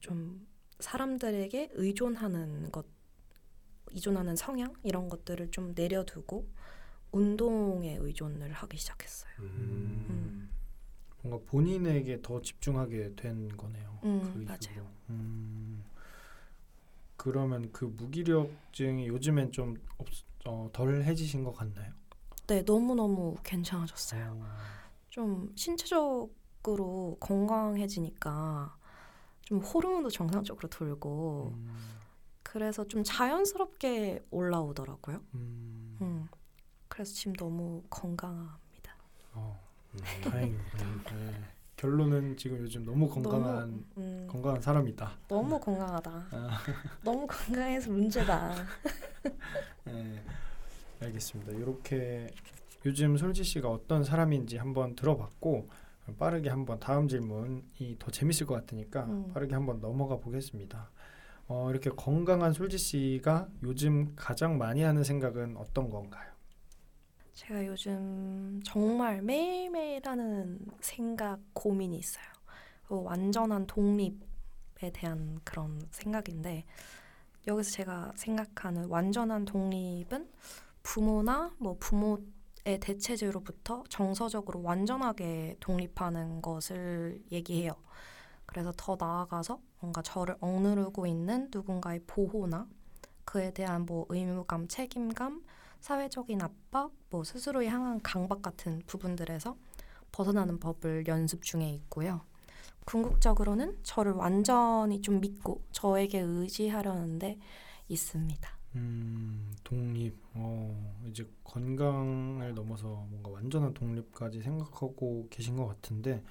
좀 0.00 0.46
사람들에게 0.78 1.70
의존하는 1.74 2.72
것, 2.72 2.86
의존하는 3.88 4.36
성향 4.36 4.74
이런 4.82 5.08
것들을 5.08 5.50
좀 5.50 5.72
내려두고 5.74 6.48
운동에 7.12 7.96
의존을 8.00 8.52
하기 8.52 8.76
시작했어요. 8.78 9.32
음. 9.40 10.50
뭔가 11.22 11.44
본인에게 11.50 12.22
더 12.22 12.40
집중하게 12.40 13.14
된 13.14 13.54
거네요. 13.56 14.00
음, 14.04 14.20
그 14.32 14.38
맞아요. 14.38 14.90
음, 15.10 15.84
그러면 17.16 17.70
그 17.72 17.84
무기력증이 17.84 19.06
요즘엔 19.08 19.52
좀 19.52 19.76
없, 19.98 20.08
어, 20.46 20.70
덜 20.72 21.04
해지신 21.04 21.44
것 21.44 21.52
같나요? 21.52 21.92
네, 22.50 22.64
너무 22.64 22.96
너무 22.96 23.36
괜찮아졌어요. 23.44 24.36
어, 24.42 24.44
좀 25.08 25.52
신체적으로 25.54 27.16
건강해지니까 27.20 28.76
좀 29.42 29.60
호르몬도 29.60 30.10
정상적으로 30.10 30.68
돌고 30.68 31.52
음, 31.54 32.00
그래서 32.42 32.88
좀 32.88 33.04
자연스럽게 33.04 34.26
올라오더라고요. 34.32 35.20
음, 35.34 35.96
음. 36.00 36.28
그래서 36.88 37.14
지금 37.14 37.34
너무 37.34 37.84
건강합니다. 37.88 38.96
어, 39.34 39.56
다행이군요. 40.24 41.02
네. 41.04 41.44
결론은 41.76 42.36
지금 42.36 42.58
요즘 42.58 42.84
너무 42.84 43.08
건강한 43.08 43.70
너무, 43.70 43.84
음, 43.96 44.26
건강한 44.28 44.60
사람이다. 44.60 45.18
너무 45.28 45.60
건강하다. 45.60 46.10
아. 46.32 46.62
너무 47.04 47.28
건강해서 47.28 47.92
문제다. 47.92 48.56
네, 49.84 50.24
알겠습니다. 51.00 51.52
이렇게 51.52 52.28
요즘 52.86 53.16
솔지 53.16 53.44
씨가 53.44 53.68
어떤 53.70 54.04
사람인지 54.04 54.56
한번 54.56 54.94
들어봤고 54.94 55.68
빠르게 56.18 56.48
한번 56.48 56.80
다음 56.80 57.08
질문이 57.08 57.96
더 57.98 58.10
재밌을 58.10 58.46
것 58.46 58.54
같으니까 58.54 59.04
음. 59.04 59.28
빠르게 59.32 59.54
한번 59.54 59.80
넘어가 59.80 60.16
보겠습니다. 60.16 60.90
어, 61.48 61.70
이렇게 61.70 61.90
건강한 61.90 62.52
솔지 62.52 62.78
씨가 62.78 63.48
요즘 63.62 64.12
가장 64.16 64.56
많이 64.56 64.82
하는 64.82 65.02
생각은 65.04 65.56
어떤 65.56 65.90
건가요? 65.90 66.30
제가 67.34 67.66
요즘 67.66 68.60
정말 68.64 69.22
매일매일 69.22 70.00
하는 70.04 70.58
생각 70.80 71.40
고민이 71.52 71.98
있어요. 71.98 72.24
그 72.86 73.02
완전한 73.02 73.66
독립에 73.66 74.90
대한 74.92 75.40
그런 75.44 75.80
생각인데 75.90 76.64
여기서 77.46 77.70
제가 77.70 78.12
생각하는 78.16 78.86
완전한 78.86 79.44
독립은 79.44 80.28
부모나 80.90 81.54
뭐 81.58 81.76
부모의 81.78 82.80
대체제로부터 82.80 83.84
정서적으로 83.88 84.60
완전하게 84.60 85.56
독립하는 85.60 86.42
것을 86.42 87.22
얘기해요. 87.30 87.74
그래서 88.44 88.72
더 88.76 88.96
나아가서 88.98 89.60
뭔가 89.78 90.02
저를 90.02 90.34
억누르고 90.40 91.06
있는 91.06 91.48
누군가의 91.54 92.00
보호나 92.08 92.66
그에 93.24 93.52
대한 93.52 93.86
뭐 93.86 94.04
의무감, 94.08 94.66
책임감, 94.66 95.44
사회적인 95.80 96.42
압박, 96.42 96.90
뭐 97.08 97.22
스스로에 97.22 97.68
향한 97.68 98.00
강박 98.02 98.42
같은 98.42 98.82
부분들에서 98.88 99.56
벗어나는 100.10 100.58
법을 100.58 101.06
연습 101.06 101.44
중에 101.44 101.70
있고요. 101.70 102.22
궁극적으로는 102.84 103.78
저를 103.84 104.10
완전히 104.10 105.00
좀 105.00 105.20
믿고 105.20 105.62
저에게 105.70 106.18
의지하려는데 106.18 107.38
있습니다. 107.86 108.59
음, 108.76 109.52
독립. 109.64 110.16
어, 110.34 111.02
이제 111.08 111.28
건강을 111.44 112.54
넘어서 112.54 113.06
뭔가 113.10 113.30
완전한 113.30 113.74
독립까지 113.74 114.42
생각하고 114.42 115.26
계신 115.30 115.56
것 115.56 115.66
같은데, 115.66 116.22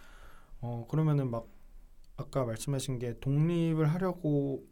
어, 0.61 0.87
그러면은 0.89 1.29
막 1.31 1.47
아까 2.17 2.45
말씀하신 2.45 2.99
게 2.99 3.19
독립을 3.19 3.87
하려고 3.93 4.65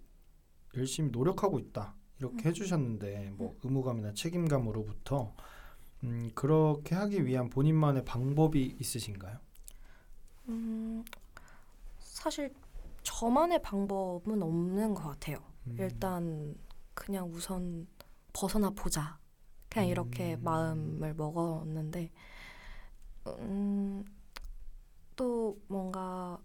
열심히 0.77 1.11
노력하고 1.11 1.59
있다 1.59 1.95
이렇게 2.19 2.49
음. 2.49 2.49
해주셨는데, 2.49 3.31
뭐 3.37 3.57
의무감이나 3.63 4.13
책임감으로부터 4.13 5.35
음, 6.03 6.31
그렇게 6.35 6.95
하기 6.95 7.25
위한 7.25 7.49
본인만의 7.49 8.05
방법이 8.05 8.77
있으신가요? 8.79 9.39
음, 10.49 11.03
사실 11.99 12.53
저만의 13.03 13.61
방법은 13.61 14.41
없는 14.41 14.93
것 14.93 15.03
같아요. 15.03 15.37
음, 15.67 15.75
일단 15.77 16.55
그냥 16.97 17.29
우선 17.31 17.87
벗어나 18.33 18.71
보자. 18.71 19.19
그냥 19.69 19.87
이렇게 19.87 20.35
음. 20.35 20.43
마음을 20.43 21.13
먹었는데 21.13 22.11
음, 23.27 24.03
또 25.15 25.61
뭔가 25.67 26.39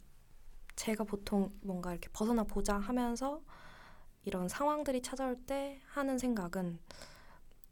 제가 0.77 1.05
보통 1.05 1.53
뭔가 1.63 1.93
이렇게 1.93 2.09
벗어나 2.13 2.45
보자 2.45 2.77
하면서 2.77 3.41
이런 4.25 4.49
상황들이 4.49 5.01
찾아올 5.03 5.37
때 5.37 5.81
하는 5.87 6.19
생각은 6.19 6.79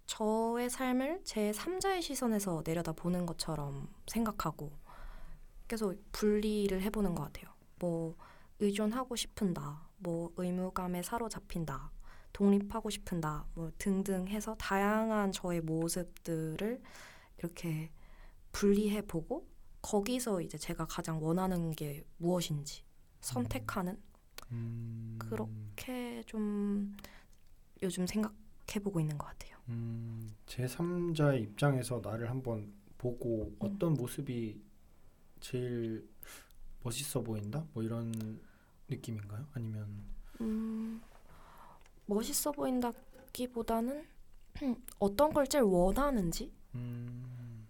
저의 0.06 0.70
삶을 0.70 1.20
제 1.24 1.52
3자의 1.52 2.02
시선에서 2.02 2.62
내려다 2.64 2.92
보는 2.92 3.26
것처럼 3.26 3.88
생각하고 4.06 4.72
계속 5.68 5.94
분리를 6.12 6.80
해보는 6.82 7.14
것 7.14 7.24
같아요. 7.24 7.54
뭐 7.78 8.16
의존하고 8.58 9.14
싶은다, 9.14 9.88
뭐 9.98 10.32
의무감에 10.36 11.02
사로잡힌 11.02 11.64
다, 11.64 11.92
독립하고 12.40 12.88
싶은다, 12.88 13.44
뭐 13.54 13.70
등등 13.76 14.26
해서 14.28 14.54
다양한 14.54 15.30
저의 15.30 15.60
모습들을 15.60 16.80
이렇게 17.36 17.90
분리해 18.52 19.02
보고 19.02 19.46
거기서 19.82 20.40
이제 20.40 20.56
제가 20.56 20.86
가장 20.86 21.22
원하는 21.22 21.70
게 21.72 22.02
무엇인지 22.16 22.82
선택하는 23.20 24.00
음, 24.52 25.18
그렇게 25.18 26.22
좀 26.24 26.96
요즘 27.82 28.06
생각해 28.06 28.80
보고 28.82 28.98
있는 29.00 29.18
것 29.18 29.26
같아요. 29.26 29.58
음, 29.68 30.34
제 30.46 30.64
3자의 30.64 31.42
입장에서 31.42 32.00
나를 32.02 32.30
한번 32.30 32.72
보고 32.96 33.54
어떤 33.58 33.92
모습이 33.92 34.58
제일 35.40 36.08
멋있어 36.82 37.20
보인다? 37.20 37.66
뭐 37.74 37.82
이런 37.82 38.40
느낌인가요? 38.88 39.46
아니면 39.52 40.04
음, 40.40 41.02
멋있어 42.10 42.50
보인다기보다는 42.50 44.04
어떤 44.98 45.32
걸 45.32 45.46
제일 45.46 45.62
원하는지 45.62 46.52
음, 46.74 47.66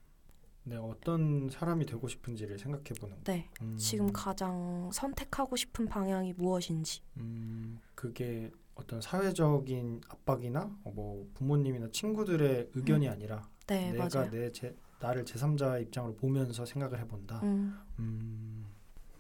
네, 0.65 0.77
어떤 0.77 1.49
사람이 1.51 1.85
되고 1.85 2.09
싶은지를 2.09 2.59
생각해 2.59 2.85
보는 3.01 3.17
거. 3.17 3.23
네, 3.25 3.51
음, 3.61 3.77
지금 3.77 4.13
가장 4.13 4.91
선택하고 4.93 5.57
싶은 5.57 5.87
방향이 5.87 6.33
무엇인지. 6.35 7.03
음, 7.19 7.79
그게 7.95 8.51
어떤 8.75 9.01
사회적인 9.01 10.01
압박이나 10.09 10.75
어, 10.85 10.91
뭐 10.91 11.29
부모님이나 11.35 11.89
친구들의 11.91 12.71
의견이 12.75 13.09
아니라 13.09 13.47
네, 13.67 13.93
내가 13.93 14.09
맞아요. 14.13 14.31
내 14.31 14.51
제, 14.53 14.75
나를 15.01 15.25
제3자 15.25 15.83
입장으로 15.83 16.15
보면서 16.15 16.65
생각을 16.65 16.99
해본다. 17.01 17.41
음, 17.43 17.79
음, 17.99 18.67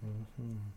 음, 0.03 0.27
음. 0.39 0.73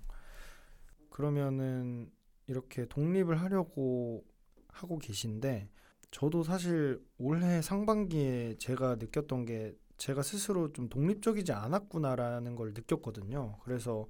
그러면은 1.10 2.12
이렇게 2.48 2.86
독립을 2.88 3.42
하려고 3.42 4.26
하고 4.74 4.98
계신데 5.00 5.70
저도 6.12 6.44
사실 6.44 7.02
올해 7.18 7.62
상반기에 7.62 8.56
제가 8.60 8.96
느꼈던 8.96 9.46
게 9.46 9.76
제가 9.98 10.22
스스로 10.22 10.72
좀 10.74 10.90
독립적이지 10.90 11.54
않았구나라는 11.54 12.56
걸 12.56 12.74
느꼈거든요. 12.74 13.58
그래서 13.64 14.08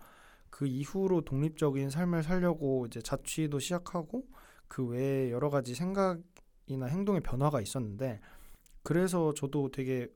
그 0.50 0.65
이후로 0.65 1.22
독립적인 1.22 1.89
삶을 1.89 2.24
살려고 2.24 2.86
이제 2.86 3.01
자취도 3.01 3.60
시작하고 3.60 4.25
그 4.67 4.86
외에 4.86 5.32
여러 5.32 5.50
가지 5.50 5.75
생각이나 5.75 6.88
행동의 6.88 7.22
변화가 7.22 7.62
있었는데 7.62 8.20
그래서 8.82 9.34
저도 9.34 9.72
되게 9.72 10.10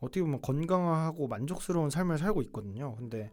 어떻게 0.00 0.22
보면 0.22 0.40
건강하고 0.40 1.28
만족스러운 1.28 1.90
삶을 1.90 2.18
살고 2.18 2.42
있거든요. 2.42 2.94
근데 2.96 3.30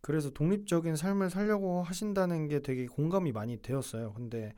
그래서 0.00 0.30
독립적인 0.30 0.96
삶을 0.96 1.30
살려고 1.30 1.82
하신다는 1.82 2.48
게 2.48 2.60
되게 2.60 2.86
공감이 2.86 3.32
많이 3.32 3.60
되었어요. 3.60 4.12
근데 4.14 4.54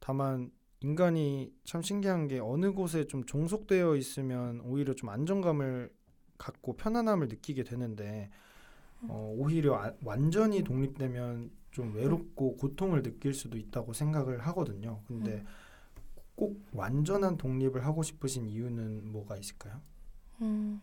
다만 0.00 0.50
인간이 0.80 1.52
참 1.64 1.82
신기한 1.82 2.28
게 2.28 2.38
어느 2.38 2.72
곳에 2.72 3.06
좀 3.06 3.24
종속되어 3.24 3.96
있으면 3.96 4.60
오히려 4.60 4.94
좀 4.94 5.08
안정감을 5.08 5.92
갖고 6.38 6.76
편안함을 6.76 7.28
느끼게 7.28 7.64
되는데 7.64 8.30
어, 9.08 9.34
오히려 9.36 9.76
아- 9.76 9.94
완전히 10.04 10.62
독립되면 10.62 11.50
좀 11.70 11.94
외롭고 11.94 12.56
고통을 12.56 13.02
느낄 13.02 13.34
수도 13.34 13.58
있다고 13.58 13.92
생각을 13.92 14.40
하거든요. 14.48 15.02
근데 15.06 15.44
꼭 16.34 16.64
완전한 16.72 17.36
독립을 17.36 17.84
하고 17.84 18.02
싶으신 18.02 18.48
이유는 18.48 19.10
뭐가 19.10 19.36
있을까요? 19.36 19.80
음, 20.40 20.80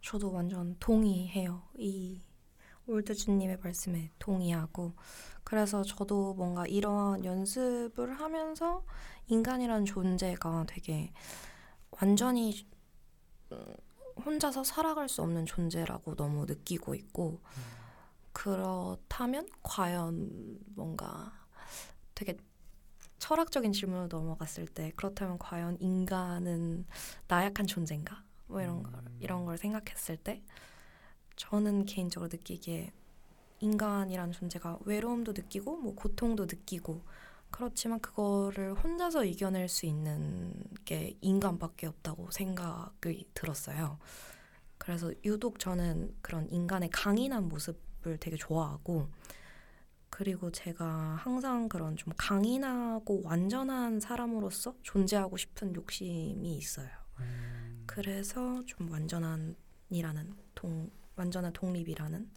저도 0.00 0.32
완전 0.32 0.76
동의해요. 0.80 1.62
이 1.76 2.20
올드주님의 2.86 3.58
말씀에 3.62 4.10
동의하고 4.18 4.94
그래서 5.44 5.82
저도 5.82 6.34
뭔가 6.34 6.66
이러한 6.66 7.24
연습을 7.24 8.18
하면서 8.20 8.84
인간이라는 9.28 9.84
존재가 9.84 10.66
되게 10.68 11.12
완전히 11.90 12.66
음, 13.52 13.74
혼자서 14.24 14.64
살아갈 14.64 15.08
수 15.08 15.22
없는 15.22 15.46
존재라고 15.46 16.14
너무 16.14 16.46
느끼고 16.46 16.94
있고 16.94 17.40
그렇다면 18.32 19.48
과연 19.62 20.58
뭔가 20.74 21.32
되게 22.14 22.36
철학적인 23.18 23.72
질문으로 23.72 24.08
넘어갔을 24.08 24.66
때 24.66 24.92
그렇다면 24.96 25.38
과연 25.38 25.78
인간은 25.80 26.86
나약한 27.28 27.66
존재인가? 27.66 28.22
뭐 28.46 28.60
이런 28.60 28.82
거, 28.82 28.90
음. 28.90 29.16
이런 29.20 29.44
걸 29.44 29.58
생각했을 29.58 30.16
때 30.16 30.42
저는 31.40 31.86
개인적으로 31.86 32.28
느끼기에 32.30 32.92
인간이라는 33.60 34.32
존재가 34.32 34.80
외로움도 34.84 35.32
느끼고 35.32 35.78
뭐 35.78 35.94
고통도 35.94 36.44
느끼고 36.44 37.02
그렇지만 37.50 37.98
그거를 38.00 38.74
혼자서 38.74 39.24
이겨낼 39.24 39.66
수 39.68 39.86
있는 39.86 40.52
게 40.84 41.16
인간밖에 41.22 41.86
없다고 41.86 42.30
생각이 42.30 43.26
들었어요. 43.32 43.98
그래서 44.76 45.12
유독 45.24 45.58
저는 45.58 46.14
그런 46.20 46.46
인간의 46.50 46.90
강인한 46.90 47.48
모습을 47.48 48.18
되게 48.18 48.36
좋아하고 48.36 49.08
그리고 50.10 50.52
제가 50.52 51.16
항상 51.22 51.70
그런 51.70 51.96
좀 51.96 52.12
강인하고 52.18 53.22
완전한 53.24 53.98
사람으로서 53.98 54.74
존재하고 54.82 55.38
싶은 55.38 55.74
욕심이 55.74 56.54
있어요. 56.54 56.90
음, 57.20 57.84
그래서 57.86 58.62
좀 58.66 58.90
완전한이라는 58.90 60.34
동 60.54 60.90
완전한 61.16 61.52
독립이라는 61.52 62.30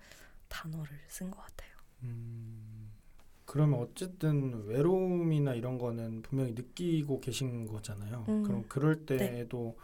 단어를 0.49 0.89
쓴 1.07 1.31
것 1.31 1.39
같아요. 1.41 1.71
음, 2.03 2.91
그러면 3.45 3.79
어쨌든 3.79 4.65
외로움이나 4.65 5.53
이런 5.53 5.77
거는 5.77 6.21
분명히 6.21 6.51
느끼고 6.53 7.19
계신 7.21 7.67
거잖아요. 7.67 8.25
음, 8.27 8.43
그럼 8.43 8.65
그럴 8.67 9.05
때에도 9.05 9.77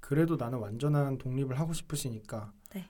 그래도 0.00 0.36
나는 0.36 0.58
완전한 0.58 1.18
독립을 1.18 1.58
하고 1.58 1.72
싶으시니까 1.72 2.52
네. 2.74 2.88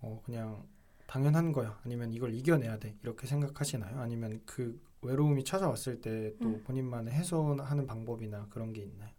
어 0.00 0.20
그냥 0.24 0.64
당연한 1.06 1.52
거야. 1.52 1.78
아니면 1.84 2.12
이걸 2.12 2.34
이겨내야 2.34 2.78
돼. 2.78 2.96
이렇게 3.02 3.26
생각하시나요? 3.26 4.00
아니면 4.00 4.40
그 4.44 4.80
외로움이 5.02 5.44
찾아왔을 5.44 6.00
때또 6.00 6.48
음. 6.48 6.64
본인만의 6.64 7.14
해소하는 7.14 7.86
방법이나 7.86 8.46
그런 8.50 8.72
게 8.72 8.82
있나요? 8.82 9.10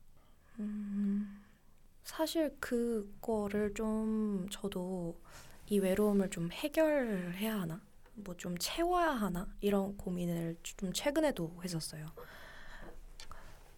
음, 0.59 1.41
사실 2.07 2.55
그거를 2.59 3.73
좀 3.75 4.47
저도 4.49 5.19
이 5.67 5.79
외로움을 5.79 6.29
좀 6.29 6.51
해결해야 6.51 7.61
하나, 7.61 7.81
뭐 8.15 8.35
좀 8.37 8.57
채워야 8.57 9.11
하나 9.11 9.47
이런 9.61 9.97
고민을 9.97 10.57
좀 10.63 10.93
최근에도 10.93 11.51
했었어요. 11.63 12.07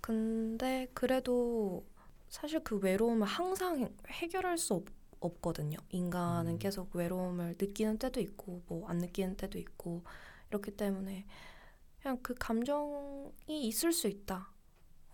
근데 0.01 0.87
그래도 0.93 1.85
사실 2.29 2.63
그 2.63 2.77
외로움을 2.77 3.27
항상 3.27 3.93
해결할 4.07 4.57
수 4.57 4.75
없, 4.75 4.85
없거든요. 5.19 5.77
인간은 5.89 6.53
음. 6.53 6.59
계속 6.59 6.95
외로움을 6.95 7.55
느끼는 7.59 7.97
때도 7.97 8.19
있고 8.21 8.61
뭐 8.67 8.87
안 8.89 8.99
느끼는 8.99 9.35
때도 9.37 9.57
있고 9.59 10.03
이렇기 10.49 10.71
때문에 10.71 11.25
그냥 12.01 12.19
그 12.23 12.35
감정이 12.35 13.67
있을 13.67 13.93
수 13.93 14.07
있다. 14.07 14.51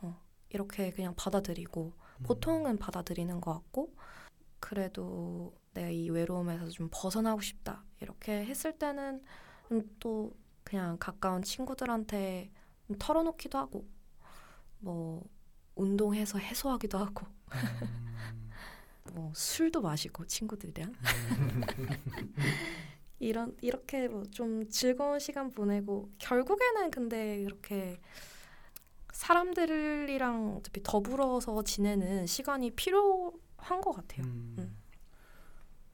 어, 0.02 0.22
이렇게 0.50 0.92
그냥 0.92 1.16
받아들이고 1.18 1.94
보통은 2.24 2.78
받아들이는 2.78 3.42
것 3.42 3.54
같고 3.54 3.94
그래도 4.60 5.54
내가 5.74 5.90
이 5.90 6.10
외로움에서 6.10 6.70
좀 6.70 6.90
벗어나고 6.92 7.42
싶다 7.42 7.84
이렇게 8.02 8.46
했을 8.46 8.78
때는 8.78 9.24
음, 9.72 9.96
또 10.00 10.32
그냥 10.64 10.98
가까운 11.00 11.42
친구들한테 11.44 12.52
좀 12.88 12.98
털어놓기도 13.00 13.58
하고 13.58 13.88
뭐 14.80 15.24
운동해서 15.76 16.40
해소하기도 16.40 16.98
하고. 16.98 17.26
음, 17.28 17.50
뭐 19.14 19.32
술도 19.36 19.82
마시고 19.82 20.26
친구들이랑. 20.28 20.94
이런 23.20 23.56
이렇게 23.62 24.08
뭐 24.08 24.24
좀 24.32 24.68
즐거운 24.70 25.20
시간 25.20 25.50
보내고 25.52 26.10
결국에는 26.20 26.92
근데 26.92 27.42
이렇게 27.42 28.00
사람들이랑 29.16 30.58
어차피 30.58 30.82
더불어서 30.84 31.64
지내는 31.64 32.28
시간이 32.28 32.72
필요한 32.72 33.82
것 33.82 33.92
같아요. 33.94 34.26
음. 34.26 34.56
음. 34.60 34.78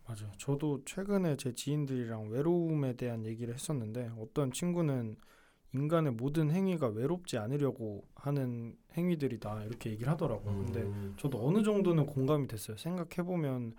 맞아요. 0.05 0.31
저도 0.37 0.83
최근에 0.85 1.37
제 1.37 1.53
지인들이랑 1.53 2.29
외로움에 2.29 2.93
대한 2.93 3.25
얘기를 3.25 3.53
했었는데 3.53 4.11
어떤 4.17 4.51
친구는 4.51 5.15
인간의 5.73 6.13
모든 6.13 6.51
행위가 6.51 6.87
외롭지 6.87 7.37
않으려고 7.37 8.03
하는 8.15 8.75
행위들이다 8.97 9.63
이렇게 9.65 9.91
얘기를 9.91 10.11
하더라고요. 10.11 10.57
근데 10.57 10.81
음. 10.81 11.13
저도 11.17 11.47
어느 11.47 11.63
정도는 11.63 12.07
공감이 12.07 12.47
됐어요. 12.47 12.75
생각해 12.75 13.23
보면 13.23 13.75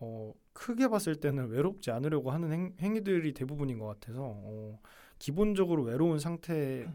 어, 0.00 0.32
크게 0.52 0.88
봤을 0.88 1.16
때는 1.16 1.48
외롭지 1.48 1.90
않으려고 1.90 2.30
하는 2.30 2.52
행, 2.52 2.74
행위들이 2.80 3.34
대부분인 3.34 3.78
것 3.78 3.86
같아서 3.86 4.20
어, 4.22 4.78
기본적으로 5.18 5.82
외로운 5.82 6.18
상태에 6.18 6.86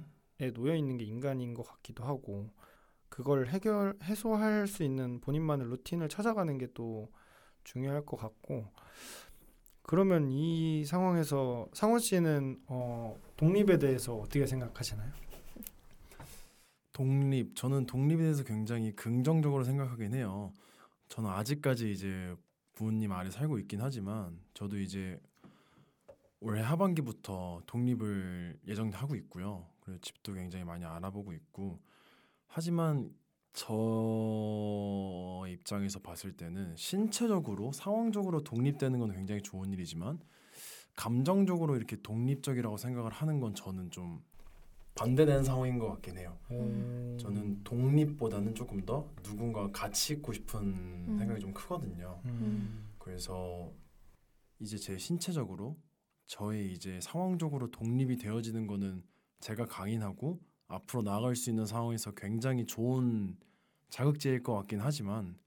놓여 0.54 0.76
있는 0.76 0.98
게 0.98 1.06
인간인 1.06 1.54
것 1.54 1.64
같기도 1.64 2.04
하고 2.04 2.50
그걸 3.10 3.48
해결 3.48 3.98
해소할 4.04 4.68
수 4.68 4.84
있는 4.84 5.20
본인만의 5.20 5.68
루틴을 5.68 6.10
찾아가는 6.10 6.58
게 6.58 6.68
또 6.74 7.10
중요할 7.64 8.06
것 8.06 8.18
같고 8.18 8.66
그러면 9.84 10.30
이 10.32 10.86
상황에서 10.86 11.68
상원 11.74 12.00
씨는 12.00 12.62
어, 12.68 13.16
독립에 13.38 13.78
대해서 13.78 14.16
어떻게 14.16 14.46
생각하시나요? 14.46 15.12
독립 16.92 17.56
저는 17.56 17.86
독립에 17.86 18.18
대해서 18.18 18.44
굉장히 18.44 18.92
긍정적으로 18.96 19.64
생각하긴 19.64 20.14
해요. 20.14 20.54
저는 21.08 21.30
아직까지 21.30 21.92
이제 21.92 22.36
부모님 22.76 23.12
아래 23.12 23.32
살고 23.32 23.58
있긴 23.60 23.82
하지만 23.82 24.40
저도 24.54 24.78
이제 24.80 25.20
올해 26.40 26.62
하반기부터 26.62 27.64
독립을 27.66 28.60
예정하고 28.68 29.16
있고요. 29.16 29.68
그리고 29.90 30.02
집도 30.02 30.34
굉장히 30.34 30.64
많이 30.64 30.86
알아보고 30.86 31.34
있고 31.34 31.80
하지만 32.46 33.12
저 33.54 35.44
입장에서 35.48 36.00
봤을 36.00 36.32
때는 36.34 36.76
신체적으로 36.76 37.72
상황적으로 37.72 38.44
독립되는 38.44 39.00
건 39.00 39.12
굉장히 39.12 39.42
좋은 39.42 39.72
일이지만 39.74 40.20
감정적으로 40.96 41.76
이렇게 41.76 41.96
독립적이라고 42.02 42.78
생각을 42.78 43.12
하는 43.12 43.40
건 43.40 43.56
저는 43.56 43.90
좀 43.90 44.24
반대되는 44.96 45.44
상황인 45.44 45.80
것 45.80 45.88
같긴 45.94 46.18
해요. 46.18 46.38
오. 46.50 47.18
저는 47.18 47.64
독립보다는 47.64 48.54
조금 48.54 48.86
더 48.86 49.10
누군가 49.24 49.72
같이 49.72 50.14
있고 50.14 50.34
싶은 50.34 51.18
생각이 51.18 51.40
좀 51.40 51.54
크거든요. 51.54 52.22
음. 52.26 52.90
그래서 52.98 53.72
이제 54.60 54.78
제 54.78 54.98
신체적으로 54.98 55.78
저의 56.28 56.74
이제 56.74 57.00
상황적으로 57.02 57.72
독립이 57.72 58.18
되어지는 58.18 58.68
거는 58.68 59.04
제가 59.40 59.66
강인하고 59.66 60.40
앞으로 60.68 61.02
나아갈 61.02 61.36
수 61.36 61.50
있는 61.50 61.66
상황에서 61.66 62.12
굉장히 62.12 62.66
좋은 62.66 63.38
자극제일 63.90 64.44
것 64.44 64.54
같긴 64.56 64.80
하지만 64.82 65.38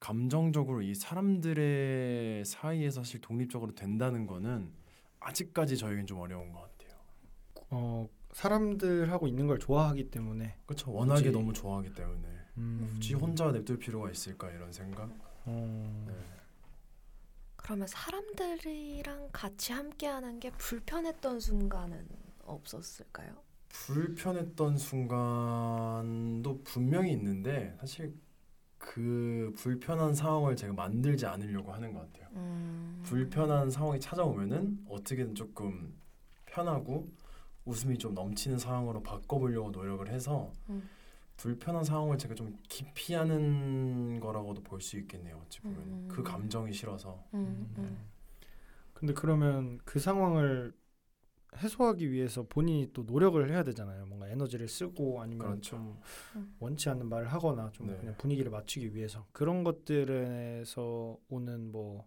감정적으로 0.00 0.82
이 0.82 0.94
사람들의 0.94 2.44
사이에서 2.44 3.02
사실 3.04 3.20
독립적으로 3.20 3.72
된다는 3.74 4.26
거는 4.26 4.72
아직까지 5.20 5.76
저에겐 5.76 6.06
좀 6.06 6.18
어려운 6.18 6.50
것 6.52 6.60
같아요. 6.62 6.98
어 7.70 8.08
사람들하고 8.32 9.28
있는 9.28 9.46
걸 9.46 9.58
좋아하기 9.60 10.10
때문에 10.10 10.56
그렇죠. 10.66 10.90
워낙에 10.92 11.20
굳이- 11.22 11.30
너무 11.32 11.52
좋아하기 11.52 11.92
때문에 11.94 12.28
음. 12.56 12.88
굳이 12.90 13.14
혼자 13.14 13.52
냅둘 13.52 13.78
필요가 13.78 14.10
있을까 14.10 14.50
이런 14.50 14.72
생각. 14.72 15.08
어. 15.44 16.04
네. 16.08 16.14
그러면 17.56 17.86
사람들이랑 17.86 19.28
같이 19.32 19.72
함께하는 19.72 20.40
게 20.40 20.50
불편했던 20.50 21.38
순간은 21.38 22.08
없었을까요? 22.44 23.34
불편했던 23.68 24.76
순간도 24.76 26.62
분명히 26.64 27.12
있는데 27.12 27.74
사실 27.80 28.14
그 28.78 29.52
불편한 29.56 30.14
상황을 30.14 30.56
제가 30.56 30.72
만들지 30.72 31.24
않으려고 31.26 31.72
하는 31.72 31.92
것 31.92 32.00
같아요. 32.00 32.28
음. 32.34 33.00
불편한 33.04 33.70
상황이 33.70 33.98
찾아오면은 34.00 34.84
어떻게든 34.88 35.34
조금 35.34 35.94
편하고 36.46 37.08
웃음이 37.64 37.96
좀 37.98 38.12
넘치는 38.14 38.58
상황으로 38.58 39.02
바꿔보려고 39.02 39.70
노력을 39.70 40.06
해서 40.08 40.52
음. 40.68 40.88
불편한 41.36 41.84
상황을 41.84 42.18
제가 42.18 42.34
좀 42.34 42.58
기피하는 42.68 44.20
거라고도 44.20 44.62
볼 44.62 44.80
수 44.80 44.98
있겠네요. 44.98 45.40
어찌 45.46 45.60
보면 45.60 45.78
음. 45.78 46.08
그 46.08 46.22
감정이 46.22 46.72
싫어서 46.72 47.24
음, 47.34 47.72
음. 47.78 47.98
근데 48.92 49.14
그러면 49.14 49.78
그 49.84 49.98
상황을 49.98 50.72
해소하기 51.56 52.10
위해서 52.10 52.44
본인이 52.48 52.90
또 52.92 53.02
노력을 53.02 53.48
해야 53.50 53.62
되잖아요. 53.62 54.06
뭔가 54.06 54.28
에너지를 54.28 54.68
쓰고 54.68 55.20
아니면 55.20 55.48
그렇죠. 55.48 55.76
좀 55.76 56.00
음. 56.36 56.54
원치 56.60 56.88
않는 56.88 57.08
말을 57.08 57.28
하거나 57.32 57.70
좀 57.72 57.88
네. 57.88 57.96
그냥 57.98 58.14
분위기를 58.18 58.50
맞추기 58.50 58.94
위해서 58.94 59.26
그런 59.32 59.62
것들에서 59.64 61.18
오는 61.28 61.70
뭐 61.70 62.06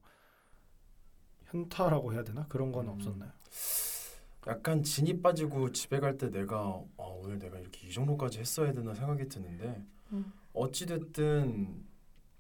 현타라고 1.45 2.13
해야 2.13 2.23
되나 2.23 2.45
그런 2.47 2.71
건 2.71 2.87
음. 2.87 2.93
없었나요? 2.93 3.31
약간 4.47 4.83
진이 4.83 5.21
빠지고 5.21 5.71
집에 5.71 5.99
갈 5.99 6.17
때 6.17 6.29
내가 6.29 6.83
아, 6.97 7.03
오늘 7.03 7.39
내가 7.39 7.57
이렇게 7.59 7.87
이 7.87 7.91
정도까지 7.91 8.39
했어야 8.39 8.71
되나 8.73 8.93
생각이 8.93 9.27
드는데 9.27 9.83
음. 10.11 10.33
어찌 10.53 10.85
됐든 10.85 11.83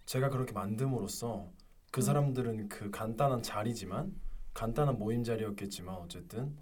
제가 0.05 0.29
그렇게 0.29 0.53
만듦으로써 0.53 1.47
그 1.91 1.99
음. 1.99 2.01
사람들은 2.01 2.69
그 2.69 2.91
간단한 2.91 3.41
자리지만 3.41 4.13
간단한 4.53 4.97
모임 4.99 5.23
자리였겠지만 5.23 5.95
어쨌든 5.95 6.55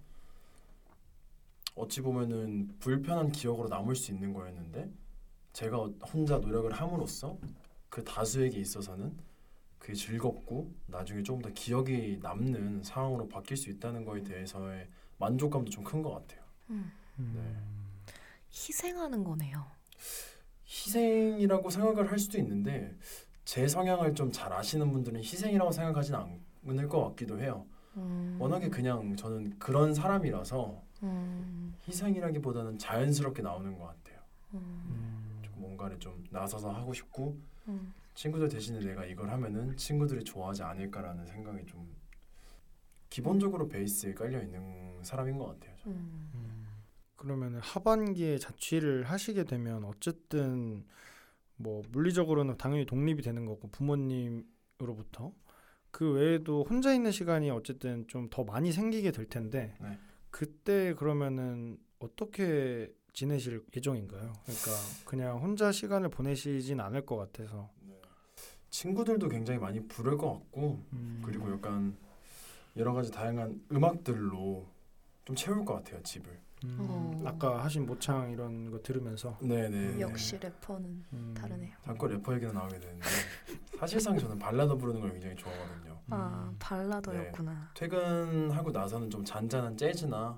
어찌 1.75 2.01
보면은 2.01 2.75
불편한 2.79 3.31
기억으로 3.31 3.67
남을 3.69 3.95
수 3.95 4.11
있는 4.11 4.33
거였는데 4.33 4.89
제가 5.53 5.77
어- 5.79 5.93
혼자 6.13 6.37
노력을 6.37 6.71
함으로써 6.71 7.37
그 7.89 8.03
다수에게 8.03 8.59
있어서는 8.59 9.15
그게 9.79 9.93
즐겁고 9.93 10.71
나중에 10.87 11.23
조금 11.23 11.41
더 11.41 11.49
기억이 11.49 12.19
남는 12.21 12.83
상황으로 12.83 13.27
바뀔 13.27 13.57
수 13.57 13.69
있다는 13.69 14.05
거에 14.05 14.23
대해서의 14.23 14.87
만족감도 15.17 15.69
좀 15.71 15.83
큰 15.83 16.01
것 16.01 16.11
같아요. 16.13 16.41
음. 16.69 16.91
네. 17.17 17.55
희생하는 18.51 19.23
거네요. 19.23 19.65
희생이라고 20.65 21.69
생각을 21.69 22.11
할 22.11 22.19
수도 22.19 22.37
있는데 22.39 22.95
제 23.45 23.67
성향을 23.67 24.15
좀 24.15 24.31
잘 24.31 24.51
아시는 24.53 24.91
분들은 24.91 25.19
희생이라고 25.21 25.71
생각하진 25.71 26.15
않을 26.15 26.87
것 26.87 27.03
같기도 27.09 27.39
해요. 27.39 27.65
음. 27.97 28.37
워낙에 28.39 28.69
그냥 28.69 29.15
저는 29.15 29.59
그런 29.59 29.93
사람이라서 29.93 30.81
음. 31.03 31.75
희생이라기보다는 31.87 32.77
자연스럽게 32.79 33.41
나오는 33.41 33.77
것 33.77 33.85
같아요. 33.85 34.19
음. 34.53 34.59
음. 34.87 35.39
좀 35.43 35.53
뭔가를 35.57 35.99
좀 35.99 36.23
나서서 36.29 36.71
하고 36.71 36.93
싶고 36.93 37.37
음. 37.67 37.93
친구들 38.15 38.47
대신에 38.49 38.79
내가 38.79 39.05
이걸 39.05 39.29
하면은 39.29 39.75
친구들이 39.75 40.23
좋아하지 40.23 40.63
않을까라는 40.63 41.25
생각이 41.25 41.65
좀 41.65 41.93
기본적으로 43.09 43.67
베이스에 43.67 44.13
깔려 44.13 44.41
있는 44.41 45.03
사람인 45.03 45.37
것 45.37 45.45
같아요. 45.47 45.75
저는. 45.77 45.95
음. 45.97 46.31
음. 46.35 46.67
그러면 47.15 47.55
하반기에 47.59 48.37
자취를 48.37 49.03
하시게 49.05 49.43
되면 49.45 49.83
어쨌든 49.85 50.85
뭐 51.55 51.81
물리적으로는 51.91 52.57
당연히 52.57 52.85
독립이 52.85 53.21
되는 53.21 53.45
거고 53.45 53.69
부모님으로부터 53.69 55.31
그 55.91 56.11
외에도 56.13 56.63
혼자 56.67 56.93
있는 56.93 57.11
시간이 57.11 57.49
어쨌든 57.51 58.07
좀 58.07 58.29
더 58.29 58.43
많이 58.43 58.71
생기게 58.71 59.11
될 59.11 59.27
텐데 59.27 59.75
네. 59.79 59.97
그때 60.33 60.95
그러면은 60.95 61.77
어떻게 61.99 62.91
지내실 63.13 63.63
예정인가요? 63.75 64.33
그러니까 64.43 64.71
그냥 65.05 65.37
혼자 65.37 65.71
시간을 65.71 66.09
보내시진 66.09 66.79
않을 66.79 67.05
것 67.05 67.17
같아서 67.17 67.69
친구들도 68.71 69.29
굉장히 69.29 69.59
많이 69.59 69.87
부를 69.87 70.17
것 70.17 70.33
같고 70.33 70.83
음. 70.91 71.21
그리고 71.23 71.51
약간 71.51 71.95
여러 72.75 72.93
가지 72.93 73.11
다양한 73.11 73.63
음악들로 73.71 74.67
좀 75.23 75.35
채울 75.35 75.63
것 75.63 75.75
같아요 75.75 76.01
집을. 76.01 76.41
음, 76.63 76.77
어. 76.79 77.21
아까 77.25 77.63
하신 77.63 77.85
모창 77.85 78.31
이런 78.31 78.71
거 78.71 78.81
들으면서 78.81 79.37
네네. 79.41 79.99
역시 79.99 80.37
래퍼는 80.39 81.03
음. 81.13 81.33
다르네요. 81.35 81.75
자꾸 81.83 82.07
래퍼 82.07 82.33
얘기가 82.35 82.53
나오게 82.53 82.79
되는데 82.79 83.05
사실상 83.77 84.17
저는 84.17 84.39
발라드 84.39 84.75
부르는 84.77 85.01
걸 85.01 85.11
굉장히 85.11 85.35
좋아하거든요. 85.35 85.99
아 86.09 86.47
음. 86.49 86.55
발라더였구나. 86.59 87.69
퇴근하고 87.73 88.71
나서는 88.71 89.09
좀 89.09 89.23
잔잔한 89.25 89.75
재즈나 89.77 90.37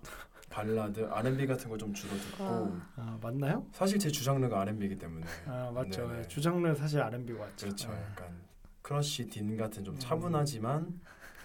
발라드, 0.50 1.06
R&B 1.12 1.48
같은 1.48 1.70
거 1.70 1.78
좀 1.78 1.94
주로 1.94 2.16
듣고 2.18 2.44
아. 2.44 2.82
아 2.96 3.20
맞나요? 3.22 3.66
사실 3.74 4.00
제 4.00 4.10
주장르가 4.10 4.62
R&B이기 4.62 4.98
때문에 4.98 5.26
아 5.48 5.72
맞죠. 5.74 6.08
네네. 6.08 6.28
주장르 6.28 6.74
사실 6.76 7.02
R&B 7.02 7.34
맞죠. 7.34 7.66
그렇죠. 7.68 7.90
네. 7.92 8.04
약간 8.12 8.42
크러쉬 8.82 9.28
딘 9.28 9.58
같은 9.58 9.84
좀 9.84 9.96
음. 9.96 10.00
차분하지만 10.00 11.02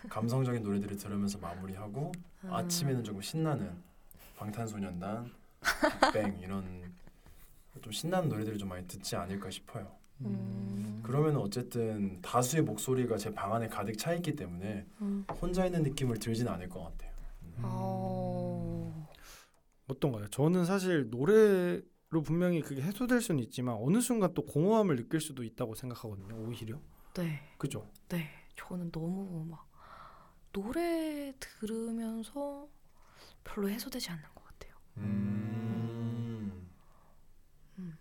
감성적인 0.08 0.62
노래들을 0.62 0.96
들으면서 0.96 1.38
마무리하고 1.38 2.12
아. 2.48 2.58
아침에는 2.58 3.02
조금 3.04 3.20
신나는 3.20 3.70
방탄소년단, 4.40 5.30
빅뱅 6.12 6.38
이런 6.40 6.94
좀 7.82 7.92
신나는 7.92 8.30
노래들을 8.30 8.56
좀 8.56 8.70
많이 8.70 8.86
듣지 8.86 9.14
않을까 9.16 9.50
싶어요. 9.50 9.90
음. 10.22 11.00
그러면 11.02 11.36
어쨌든 11.36 12.20
다수의 12.22 12.62
목소리가 12.62 13.16
제 13.18 13.30
방 13.34 13.54
안에 13.54 13.68
가득 13.68 13.96
차 13.98 14.14
있기 14.14 14.34
때문에 14.36 14.86
음. 15.02 15.24
혼자 15.40 15.66
있는 15.66 15.82
느낌을 15.82 16.18
들진 16.18 16.48
않을 16.48 16.68
것 16.70 16.82
같아요. 16.84 17.12
음. 17.42 17.54
어. 17.64 19.08
어떤가요? 19.88 20.28
저는 20.28 20.64
사실 20.64 21.08
노래로 21.10 22.22
분명히 22.24 22.62
그게 22.62 22.80
해소될 22.80 23.20
수는 23.20 23.42
있지만 23.44 23.76
어느 23.78 24.00
순간 24.00 24.32
또 24.34 24.42
공허함을 24.46 24.96
느낄 24.96 25.20
수도 25.20 25.42
있다고 25.44 25.74
생각하거든요. 25.74 26.34
오히려 26.36 26.78
네. 27.14 27.40
그죠? 27.58 27.90
네. 28.08 28.28
저는 28.56 28.90
너무 28.90 29.44
막 29.50 29.66
노래 30.52 31.34
들으면서 31.40 32.68
별로 33.44 33.68
해소되지 33.68 34.10
않는 34.10 34.22
것 34.34 34.44
같아요. 34.44 34.72
음. 34.98 36.68
음. 37.78 37.98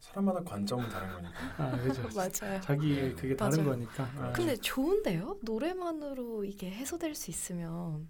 사람마다 0.00 0.42
관점은 0.42 0.88
다른 0.88 1.12
거니까. 1.12 1.32
아 1.58 1.76
그죠. 1.78 2.02
맞아요. 2.14 2.60
자기 2.60 3.14
그게 3.14 3.36
다른 3.36 3.58
맞아요. 3.58 3.70
거니까. 3.70 4.04
아. 4.18 4.32
근데 4.32 4.56
좋은데요? 4.56 5.38
노래만으로 5.42 6.44
이게 6.44 6.70
해소될 6.70 7.14
수 7.14 7.30
있으면 7.30 8.08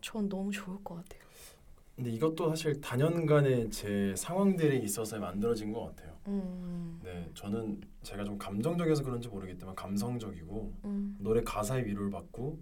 전 0.00 0.28
너무 0.28 0.50
좋을 0.50 0.82
것 0.84 0.96
같아요. 0.96 1.22
근데 1.96 2.10
이것도 2.10 2.50
사실 2.50 2.80
단연간의 2.80 3.70
제 3.70 4.14
상황들에 4.16 4.76
있어서 4.78 5.18
만들어진 5.18 5.72
것 5.72 5.84
같아요. 5.86 6.18
음. 6.26 7.00
네, 7.04 7.30
저는 7.34 7.80
제가 8.02 8.24
좀 8.24 8.36
감정적이어서 8.36 9.04
그런지 9.04 9.28
모르겠지만 9.28 9.74
감성적이고 9.76 10.74
음. 10.84 11.16
노래 11.20 11.42
가사에 11.42 11.84
위로를 11.84 12.10
받고 12.10 12.58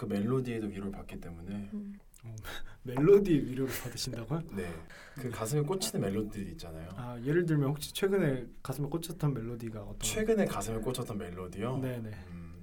그 0.00 0.06
멜로디에도 0.06 0.68
위로를 0.68 0.92
받기 0.92 1.20
때문에 1.20 1.68
음. 1.74 1.98
멜로디 2.84 3.32
위로를 3.32 3.70
받으신다고요? 3.82 4.40
네, 4.56 4.72
그 5.14 5.28
가슴에 5.28 5.60
꽂히는 5.60 6.00
멜로디들이 6.00 6.52
있잖아요. 6.52 6.88
아 6.96 7.20
예를 7.22 7.44
들면 7.44 7.68
혹시 7.68 7.92
최근에 7.92 8.46
가슴에 8.62 8.88
꽂혔던 8.88 9.34
멜로디가 9.34 9.82
어떤? 9.82 9.98
최근에 10.00 10.46
가슴에 10.46 10.78
꽂혔던 10.78 11.18
멜로디요. 11.18 11.76
네네. 11.80 12.08
음, 12.28 12.62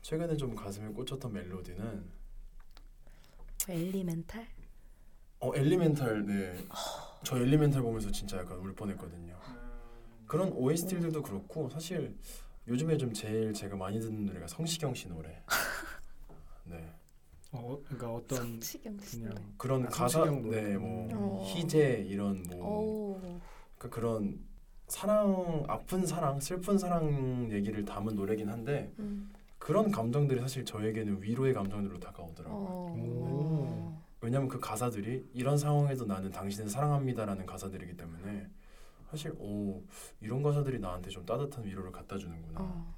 최근에 0.00 0.38
좀 0.38 0.54
가슴에 0.54 0.88
꽂혔던 0.88 1.30
멜로디는 1.34 2.02
엘리멘탈? 3.68 4.46
어 5.40 5.54
엘리멘탈 5.54 6.24
네. 6.24 6.64
저 7.24 7.36
엘리멘탈 7.36 7.82
보면서 7.82 8.10
진짜 8.10 8.38
약간 8.38 8.56
울 8.56 8.74
뻔했거든요. 8.74 9.38
그런 10.26 10.50
OST들도 10.52 11.20
그렇고 11.20 11.68
사실 11.68 12.16
요즘에 12.66 12.96
좀 12.96 13.12
제일 13.12 13.52
제가 13.52 13.76
많이 13.76 14.00
듣는 14.00 14.24
노래가 14.24 14.46
성시경 14.46 14.94
씨 14.94 15.08
노래. 15.08 15.42
네. 16.70 16.92
어, 17.52 17.78
그러니까 17.84 18.12
어떤 18.14 18.60
그냥. 18.60 19.34
그런 19.56 19.86
아, 19.86 19.88
가사 19.88 20.24
성시경 20.24 20.42
노래. 20.42 20.62
네뭐 20.62 21.08
어. 21.12 21.44
희재 21.46 22.04
이런 22.06 22.42
뭐 22.44 23.18
오. 23.18 23.40
그 23.76 23.90
그런 23.90 24.38
사랑 24.86 25.64
아픈 25.68 26.06
사랑 26.06 26.40
슬픈 26.40 26.78
사랑 26.78 27.50
얘기를 27.50 27.84
담은 27.84 28.14
노래긴 28.14 28.48
한데 28.48 28.92
음. 28.98 29.30
그런 29.58 29.90
감정들이 29.90 30.40
사실 30.40 30.64
저에게는 30.64 31.22
위로의 31.22 31.52
감정들로 31.52 31.98
다가오더라고요. 31.98 32.66
어. 32.68 34.02
왜냐면 34.22 34.48
그 34.48 34.58
가사들이 34.60 35.30
이런 35.32 35.56
상황에도 35.58 36.04
나는 36.04 36.30
당신을 36.30 36.68
사랑합니다라는 36.68 37.46
가사들이기 37.46 37.96
때문에 37.96 38.48
사실 39.10 39.32
오 39.38 39.82
이런 40.20 40.42
가사들이 40.42 40.78
나한테 40.78 41.10
좀 41.10 41.24
따뜻한 41.26 41.64
위로를 41.64 41.90
갖다 41.90 42.16
주는구나 42.16 42.60
어. 42.60 42.94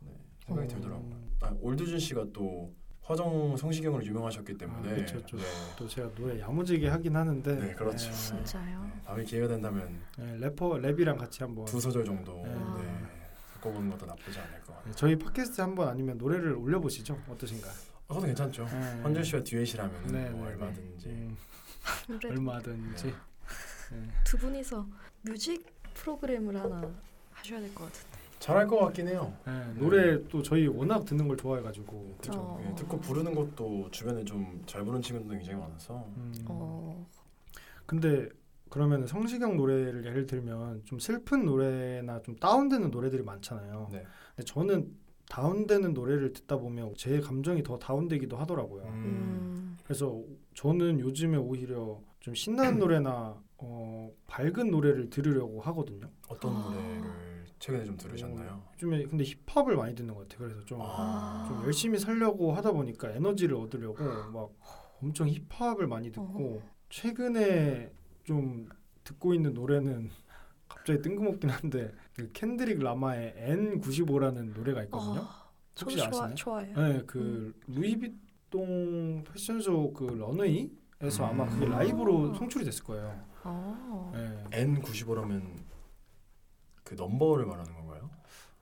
네, 0.00 0.12
생각이 0.46 0.66
어. 0.66 0.76
들더라고요. 0.76 1.14
아, 1.40 1.54
올드준 1.60 1.98
씨가 1.98 2.26
또 2.32 2.72
화정 3.04 3.54
성시경으로 3.56 4.02
유명하셨기 4.04 4.56
때문에 4.56 4.92
아, 4.92 4.94
그쵸. 4.94 5.20
네, 5.36 5.42
또 5.76 5.86
제가 5.86 6.10
노래 6.14 6.40
야무지게 6.40 6.88
하긴 6.88 7.14
하는데 7.14 7.54
네, 7.54 7.74
그렇죠. 7.74 8.08
네, 8.10 8.12
진짜요? 8.14 8.82
네, 8.82 9.00
다음에 9.04 9.24
기회가 9.24 9.48
된다면 9.48 10.00
네, 10.16 10.36
래퍼 10.38 10.70
랩이랑 10.76 11.18
같이 11.18 11.42
한번 11.42 11.66
두 11.66 11.78
소절 11.80 12.04
정도 12.04 12.42
네. 12.46 12.54
네, 12.54 13.08
바꿔보는 13.54 13.90
것도 13.90 14.06
나쁘지 14.06 14.38
않을 14.38 14.60
것 14.62 14.68
같아요. 14.74 14.84
네, 14.86 14.92
저희 14.96 15.16
팟캐스트 15.18 15.60
한번 15.60 15.88
아니면 15.88 16.16
노래를 16.16 16.54
올려보시죠 16.54 17.20
어떠신가요? 17.28 17.72
아, 17.72 18.08
그것도 18.08 18.26
괜찮죠. 18.26 18.64
네. 18.64 19.00
헌준 19.02 19.22
씨가 19.24 19.44
듀엣이라면 19.44 20.06
네, 20.08 20.30
뭐 20.30 20.46
네, 20.46 20.52
얼마든지 20.52 21.08
음, 21.08 21.36
얼마든지 22.24 23.04
네. 23.06 23.14
네. 23.92 24.08
두 24.24 24.38
분이서 24.38 24.86
뮤직 25.22 25.66
프로그램을 25.92 26.56
하나 26.58 26.90
하셔야 27.32 27.60
될 27.60 27.74
것 27.74 27.84
같은데. 27.84 28.13
잘할 28.44 28.66
것 28.66 28.76
같긴 28.76 29.08
해요. 29.08 29.32
네, 29.46 29.72
노래 29.78 30.22
또 30.28 30.42
저희 30.42 30.66
워낙 30.66 31.06
듣는 31.06 31.26
걸 31.28 31.34
좋아해가지고 31.38 32.16
그렇죠. 32.20 32.38
어. 32.38 32.62
예, 32.62 32.74
듣고 32.74 33.00
부르는 33.00 33.34
것도 33.34 33.88
주변에 33.90 34.22
좀 34.22 34.62
잘 34.66 34.82
부르는 34.82 35.00
친구들도 35.00 35.34
굉장히 35.34 35.58
많아서 35.58 36.04
음, 36.18 36.32
어. 36.48 37.06
근데 37.86 38.28
그러면 38.68 39.06
성시경 39.06 39.56
노래를 39.56 40.04
예를 40.04 40.26
들면 40.26 40.82
좀 40.84 40.98
슬픈 40.98 41.46
노래나 41.46 42.20
좀 42.20 42.36
다운되는 42.36 42.90
노래들이 42.90 43.22
많잖아요. 43.22 43.88
네. 43.90 44.04
근데 44.36 44.44
저는 44.44 44.94
다운되는 45.30 45.94
노래를 45.94 46.34
듣다 46.34 46.58
보면 46.58 46.92
제 46.98 47.20
감정이 47.20 47.62
더 47.62 47.78
다운되기도 47.78 48.36
하더라고요. 48.36 48.82
음. 48.84 49.78
그래서 49.84 50.22
저는 50.54 51.00
요즘에 51.00 51.38
오히려 51.38 51.98
좀 52.20 52.34
신나는 52.34 52.76
노래나 52.78 53.42
어, 53.56 54.10
밝은 54.26 54.70
노래를 54.70 55.08
들으려고 55.08 55.62
하거든요. 55.62 56.10
어떤 56.28 56.54
아. 56.54 56.58
노래를 56.58 57.23
최근에 57.58 57.84
좀 57.84 57.96
들으셨나요? 57.96 58.62
요즘에 58.74 59.04
근데 59.04 59.24
힙합을 59.24 59.76
많이 59.76 59.94
듣는 59.94 60.14
것 60.14 60.28
같아요. 60.28 60.48
그래서 60.48 60.64
좀, 60.64 60.80
아. 60.82 61.44
좀 61.48 61.64
열심히 61.64 61.98
살려고 61.98 62.52
하다 62.52 62.72
보니까 62.72 63.10
에너지를 63.10 63.56
얻으려고 63.56 64.02
막 64.30 64.50
엄청 65.02 65.28
힙합을 65.28 65.86
많이 65.86 66.10
듣고 66.12 66.62
최근에 66.90 67.92
좀 68.24 68.68
듣고 69.04 69.34
있는 69.34 69.54
노래는 69.54 70.10
갑자기 70.68 71.02
뜬금없긴 71.02 71.50
한데 71.50 71.92
그 72.14 72.30
켄드릭 72.32 72.80
라마의 72.80 73.34
N95라는 73.38 74.54
노래가 74.54 74.82
있거든요. 74.84 75.20
아, 75.20 75.50
혹시 75.80 76.00
아시나요? 76.00 76.34
좋아 76.34 76.58
해요. 76.60 76.74
네, 76.76 77.02
그 77.06 77.54
루이비통 77.66 79.24
패션쇼 79.24 79.92
그 79.92 80.04
런웨이에서 80.04 81.26
아마 81.26 81.46
그게 81.46 81.66
음. 81.66 81.70
라이브로 81.70 82.34
송출이 82.34 82.64
됐을 82.64 82.84
거예요. 82.84 83.24
아. 83.42 84.10
네. 84.14 84.64
N95라면 84.64 85.63
그 86.84 86.94
넘버를 86.94 87.46
말하는 87.46 87.72
건가요? 87.74 88.10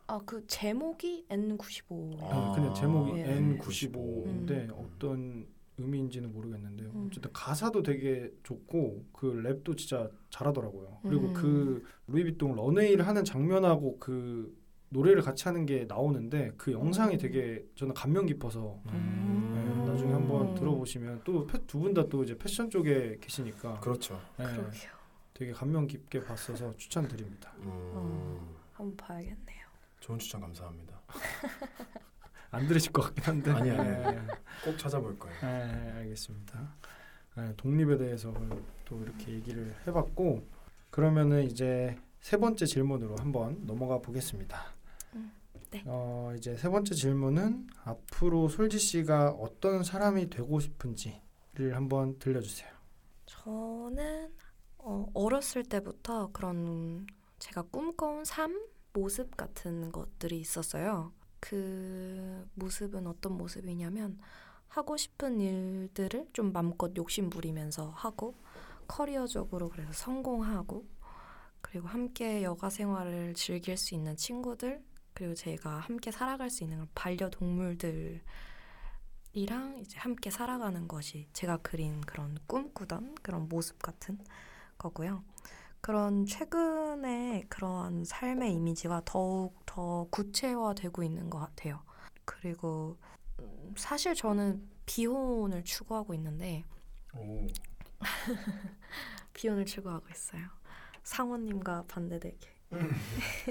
아 0.06 0.18
그 0.26 0.46
제목이 0.46 1.26
N95. 1.28 2.18
아. 2.22 2.52
네, 2.54 2.60
그냥 2.60 2.74
제목이 2.74 3.18
예. 3.20 3.24
N95인데 3.40 4.50
음. 4.50 4.70
어떤 4.76 5.46
의미인지는 5.78 6.32
모르겠는데요. 6.32 6.90
음. 6.94 7.06
어쨌든 7.08 7.32
가사도 7.32 7.82
되게 7.82 8.30
좋고 8.42 9.04
그 9.12 9.32
랩도 9.32 9.76
진짜 9.78 10.10
잘하더라고요. 10.30 10.98
그리고 11.02 11.28
음. 11.28 11.32
그 11.34 11.84
루이비통 12.08 12.54
런웨이를 12.54 13.06
하는 13.06 13.24
장면하고 13.24 13.98
그 13.98 14.54
노래를 14.90 15.22
같이 15.22 15.44
하는 15.44 15.64
게 15.64 15.86
나오는데 15.88 16.52
그 16.58 16.72
영상이 16.72 17.14
음. 17.14 17.18
되게 17.18 17.64
저는 17.76 17.94
감명 17.94 18.26
깊어서 18.26 18.78
음. 18.92 19.52
네, 19.54 19.90
나중에 19.90 20.12
한번 20.12 20.52
들어보시면 20.54 21.22
또 21.24 21.46
두 21.66 21.78
분 21.80 21.94
다 21.94 22.06
또 22.10 22.22
이제 22.22 22.36
패션 22.36 22.68
쪽에 22.68 23.16
계시니까 23.20 23.80
그렇죠. 23.80 24.20
네, 24.36 24.44
그러게요. 24.44 24.90
되게 25.42 25.52
감명 25.52 25.88
깊게 25.88 26.20
봤어서 26.20 26.76
추천드립니다. 26.76 27.52
음, 27.58 27.64
어. 27.66 28.56
한번 28.74 28.96
봐야겠네요. 28.96 29.66
좋은 29.98 30.16
추천 30.16 30.40
감사합니다. 30.40 31.00
안 32.52 32.68
들으실 32.68 32.92
것 32.92 33.02
같긴 33.02 33.24
한데 33.24 33.50
아니, 33.50 33.70
아니, 33.72 34.16
네. 34.16 34.26
꼭 34.64 34.78
찾아볼 34.78 35.18
거예요. 35.18 35.36
네, 35.40 35.92
알겠습니다. 35.96 36.74
네, 37.38 37.54
독립에 37.56 37.96
대해서 37.96 38.32
또 38.84 39.02
이렇게 39.02 39.32
얘기를 39.32 39.74
해봤고 39.84 40.46
그러면은 40.90 41.42
이제 41.42 41.98
세 42.20 42.36
번째 42.36 42.64
질문으로 42.64 43.16
한번 43.16 43.66
넘어가 43.66 43.98
보겠습니다. 43.98 44.62
음, 45.14 45.32
네. 45.72 45.82
어, 45.86 46.32
이제 46.36 46.56
세 46.56 46.68
번째 46.68 46.94
질문은 46.94 47.66
앞으로 47.82 48.48
솔지 48.48 48.78
씨가 48.78 49.30
어떤 49.30 49.82
사람이 49.82 50.30
되고 50.30 50.60
싶은지를 50.60 51.74
한번 51.74 52.16
들려주세요. 52.20 52.70
저는 53.26 54.41
어, 54.84 55.06
어렸을 55.14 55.62
때부터 55.62 56.30
그런 56.32 57.06
제가 57.38 57.62
꿈꿔온 57.62 58.24
삶 58.24 58.66
모습 58.92 59.36
같은 59.36 59.92
것들이 59.92 60.40
있었어요. 60.40 61.12
그 61.38 62.48
모습은 62.54 63.06
어떤 63.06 63.36
모습이냐면 63.36 64.18
하고 64.68 64.96
싶은 64.96 65.40
일들을 65.40 66.28
좀 66.32 66.52
맘껏 66.52 66.96
욕심 66.96 67.30
부리면서 67.30 67.90
하고 67.90 68.34
커리어적으로 68.88 69.68
그래서 69.68 69.92
성공하고 69.92 70.84
그리고 71.60 71.86
함께 71.88 72.42
여가 72.42 72.68
생활을 72.68 73.34
즐길 73.34 73.76
수 73.76 73.94
있는 73.94 74.16
친구들 74.16 74.82
그리고 75.14 75.34
제가 75.34 75.78
함께 75.78 76.10
살아갈 76.10 76.50
수 76.50 76.64
있는 76.64 76.88
반려동물들이랑 76.94 78.22
이제 79.78 79.98
함께 79.98 80.30
살아가는 80.30 80.88
것이 80.88 81.28
제가 81.32 81.58
그린 81.58 82.00
그런 82.00 82.36
꿈꾸던 82.46 83.16
그런 83.22 83.48
모습 83.48 83.80
같은 83.80 84.18
거고요. 84.82 85.22
그런 85.80 86.26
최근에 86.26 87.44
그런 87.48 88.04
삶의 88.04 88.52
이미지가 88.54 89.02
더욱 89.04 89.54
더 89.66 90.06
구체화되고 90.10 91.02
있는 91.02 91.28
것 91.30 91.38
같아요. 91.38 91.82
그리고 92.24 92.96
음, 93.40 93.74
사실 93.76 94.14
저는 94.14 94.68
비혼을 94.86 95.64
추구하고 95.64 96.14
있는데 96.14 96.64
오, 97.16 97.46
비혼을 99.34 99.64
추구하고 99.66 100.06
있어요. 100.10 100.42
상원님과 101.02 101.84
반대되게. 101.88 102.48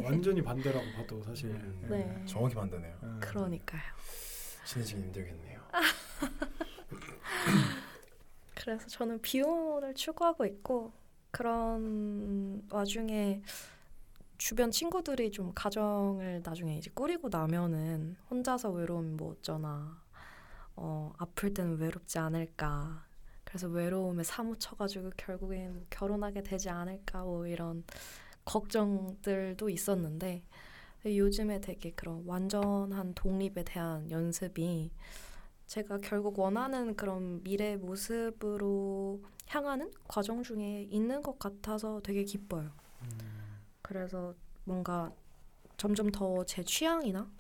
완전히 0.04 0.42
반대라고 0.42 0.86
봐도 0.94 1.22
사실. 1.24 1.52
음, 1.52 1.88
네. 1.90 2.26
정확히 2.26 2.56
반대네요. 2.56 2.98
네. 3.02 3.20
그러니까요. 3.20 3.82
친해지기 4.66 5.02
힘들겠네요. 5.02 5.62
그래서 8.56 8.88
저는 8.88 9.22
비혼을 9.22 9.96
추구하고 9.96 10.46
있고 10.46 10.92
그런 11.32 12.64
와중에 12.70 13.42
주변 14.38 14.72
친구들이 14.72 15.32
좀 15.32 15.52
가정을 15.54 16.42
나중에 16.44 16.78
이제 16.78 16.90
꾸리고 16.94 17.30
나면은 17.30 18.16
혼자서 18.30 18.72
외로우면 18.72 19.18
뭐 19.18 19.32
어쩌나 19.32 20.02
어 20.76 21.14
아플 21.18 21.54
때는 21.54 21.78
외롭지 21.78 22.18
않을까. 22.20 23.06
그래서 23.44 23.68
외로움에 23.68 24.24
사무쳐가지고 24.24 25.12
결국엔 25.18 25.74
뭐 25.74 25.86
결혼하게 25.90 26.42
되지 26.44 26.70
않을까 26.70 27.24
뭐 27.24 27.46
이런 27.46 27.84
걱정들도 28.46 29.70
있었는데 29.70 30.44
요즘에 31.06 31.60
되게 31.62 31.92
그런 31.92 32.24
완전한 32.26 33.14
독립에 33.14 33.64
대한 33.64 34.10
연습이 34.10 34.92
제가 35.72 36.00
결국 36.00 36.38
원하는 36.38 36.98
그런 36.98 37.42
미래 37.44 37.78
모습으로 37.78 39.22
향하는 39.48 39.90
과정 40.06 40.44
중에 40.44 40.84
있는 40.92 41.22
것 41.22 41.40
같아서 41.40 42.02
되게 42.02 42.26
기뻐요. 42.26 42.72
그래서 43.82 44.34
뭔가 44.66 45.14
점점 45.78 46.12
더 46.12 46.44
제 46.44 46.62
취향이나 46.62 47.32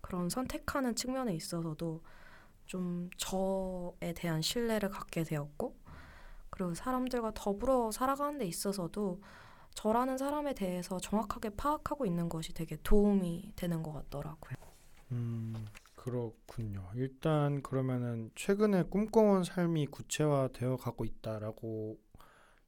그런 0.00 0.28
선택하는 0.28 0.94
측면에 0.94 1.34
있어서도 1.34 2.02
좀 2.66 3.10
저에 3.16 4.12
대한 4.14 4.42
신뢰를 4.42 4.88
갖게 4.88 5.24
되었고 5.24 5.74
그리고 6.50 6.74
사람들과 6.74 7.32
더불어 7.34 7.90
살아가는 7.90 8.38
데 8.38 8.46
있어서도 8.46 9.20
저라는 9.74 10.18
사람에 10.18 10.54
대해서 10.54 11.00
정확하게 11.00 11.50
파악하고 11.50 12.06
있는 12.06 12.28
것이 12.28 12.54
되게 12.54 12.76
도움이 12.84 13.54
되는 13.56 13.82
것 13.82 13.92
같더라고요. 13.92 14.54
음, 15.10 15.66
그렇군요. 16.02 16.90
일단 16.96 17.62
그러면은 17.62 18.32
최근에 18.34 18.82
꿈꿔온 18.84 19.44
삶이 19.44 19.86
구체화되어 19.86 20.76
가고 20.78 21.04
있다라고 21.04 21.96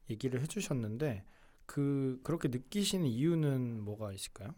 얘기를 0.09 0.41
해주셨는데 0.41 1.25
그 1.67 2.21
그렇게 2.23 2.47
느끼시는 2.47 3.07
이유는 3.07 3.81
뭐가 3.81 4.13
있을까요? 4.13 4.55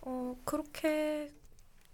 어, 0.00 0.36
그렇게 0.44 1.32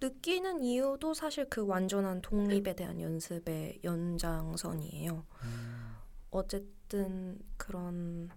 느끼는 0.01 0.65
이유도 0.65 1.13
사실 1.13 1.45
그 1.51 1.67
완전한 1.67 2.23
독립에 2.23 2.75
대한 2.75 2.99
연습의 2.99 3.81
연장선이에요. 3.85 5.27
음, 5.45 5.97
어쨌든 6.31 7.39
그런 7.59 8.31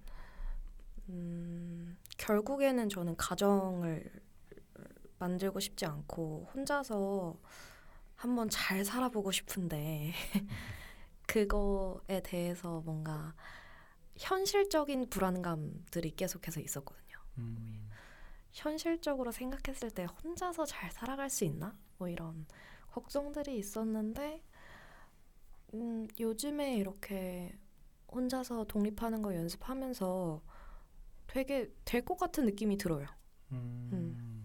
음, 1.08 1.98
결국에는 2.18 2.90
저는 2.90 3.16
가정을 3.16 4.12
만들고 5.24 5.60
싶지 5.62 5.86
않고 5.86 6.50
혼자서 6.54 7.40
한번 8.16 8.50
잘 8.50 8.84
살아보고 8.84 9.32
싶은데 9.32 10.12
그거에 11.28 12.22
대해서 12.24 12.82
뭔가 12.82 13.34
현실적인 14.18 15.10
불안감들이 15.10 16.12
계속해서 16.12 16.60
있었거든요. 16.60 17.18
음, 17.38 17.90
현실적으로 18.52 19.32
생각했을 19.32 19.92
때 19.92 20.04
혼자서 20.06 20.66
잘 20.66 20.92
살아갈 20.92 21.30
수 21.30 21.46
있나? 21.46 21.76
뭐 21.98 22.08
이런 22.10 22.46
걱정들이 22.92 23.58
있었는데 23.58 24.44
음, 25.74 26.08
요즘에 26.20 26.76
이렇게 26.78 27.58
혼자서 28.12 28.66
독립하는 28.66 29.22
거 29.22 29.34
연습하면서 29.36 30.42
되게 31.28 31.72
될 31.86 32.06
것 32.06 32.18
같은 32.18 32.46
느낌이 32.46 32.78
들어요. 32.78 33.08
음, 33.94 34.43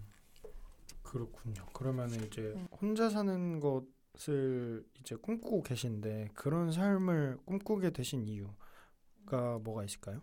그렇군요. 1.09 1.65
그러면 1.73 2.11
이제 2.11 2.53
음. 2.55 2.67
혼자 2.79 3.09
사는 3.09 3.59
것을 3.59 4.85
이제 4.99 5.15
꿈꾸고 5.15 5.63
계신데 5.63 6.29
그런 6.35 6.71
삶을 6.71 7.39
꿈꾸게 7.45 7.89
되신 7.89 8.27
이유가 8.27 9.57
뭐가 9.63 9.83
있을까요? 9.85 10.21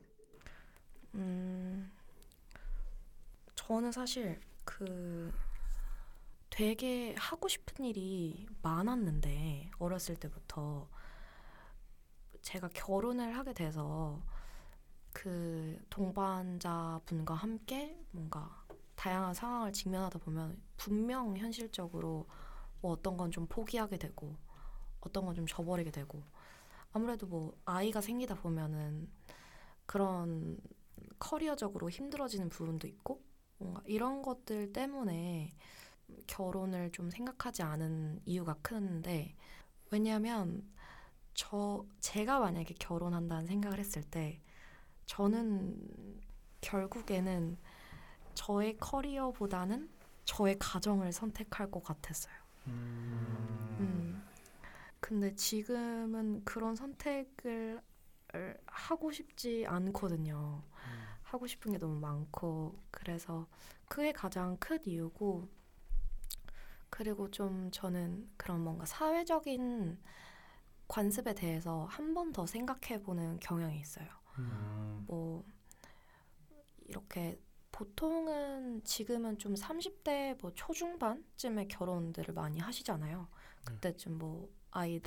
음, 1.16 1.90
저는 3.56 3.90
사실 3.90 4.38
그 4.64 5.32
되게 6.50 7.16
하고 7.18 7.48
싶은 7.48 7.84
일이 7.84 8.46
많았는데 8.62 9.72
어렸을 9.80 10.14
때부터 10.14 10.88
제가 12.42 12.68
결혼을 12.68 13.36
하게 13.36 13.52
돼서 13.54 14.22
그 15.12 15.84
동반자 15.90 17.00
분과 17.06 17.34
함께 17.34 17.98
뭔가 18.12 18.65
다양한 18.96 19.34
상황을 19.34 19.72
직면하다 19.72 20.18
보면 20.20 20.60
분명 20.76 21.36
현실적으로 21.36 22.26
뭐 22.80 22.92
어떤 22.92 23.16
건 23.16 23.30
좀 23.30 23.46
포기하게 23.48 23.98
되고 23.98 24.36
어떤 25.00 25.26
건좀 25.26 25.46
저버리게 25.46 25.90
되고 25.90 26.22
아무래도 26.92 27.26
뭐 27.26 27.54
아이가 27.64 28.00
생기다 28.00 28.36
보면은 28.36 29.08
그런 29.86 30.58
커리어적으로 31.18 31.90
힘들어지는 31.90 32.48
부분도 32.48 32.86
있고 32.88 33.22
뭔가 33.58 33.82
이런 33.86 34.22
것들 34.22 34.72
때문에 34.72 35.54
결혼을 36.26 36.92
좀 36.92 37.10
생각하지 37.10 37.62
않은 37.62 38.20
이유가 38.26 38.54
큰데 38.62 39.34
왜냐하면 39.90 40.68
저 41.34 41.86
제가 42.00 42.40
만약에 42.40 42.74
결혼한다는 42.78 43.46
생각을 43.46 43.78
했을 43.78 44.02
때 44.04 44.40
저는 45.06 45.78
결국에는 46.60 47.58
저의 48.36 48.78
커리어보다는 48.78 49.90
저의 50.26 50.56
가정을 50.60 51.12
선택할 51.12 51.70
것 51.72 51.82
같았어요. 51.84 52.34
음. 53.80 54.22
근데 55.00 55.34
지금은 55.34 56.44
그런 56.44 56.76
선택을 56.76 57.80
하고 58.66 59.12
싶지 59.12 59.66
않거든요. 59.68 60.62
하고 61.22 61.46
싶은 61.46 61.72
게 61.72 61.78
너무 61.78 61.98
많고 62.00 62.80
그래서 62.90 63.48
그게 63.88 64.12
가장 64.12 64.56
큰 64.58 64.78
이유고 64.86 65.48
그리고 66.90 67.30
좀 67.30 67.70
저는 67.72 68.30
그런 68.36 68.60
뭔가 68.62 68.86
사회적인 68.86 69.98
관습에 70.88 71.34
대해서 71.34 71.86
한 71.90 72.14
번 72.14 72.32
더 72.32 72.46
생각해 72.46 73.02
보는 73.02 73.40
경향이 73.40 73.80
있어요. 73.80 74.08
음. 74.38 75.04
뭐 75.06 75.44
이렇게 76.86 77.38
보통은 77.76 78.82
지금은 78.84 79.36
좀 79.36 79.52
30대 79.52 80.40
뭐 80.40 80.50
초중반쯤에 80.54 81.66
결혼들을 81.68 82.32
많이 82.32 82.58
하시잖아요. 82.58 83.28
그때쯤 83.64 84.16
뭐 84.16 84.48
아이 84.70 84.98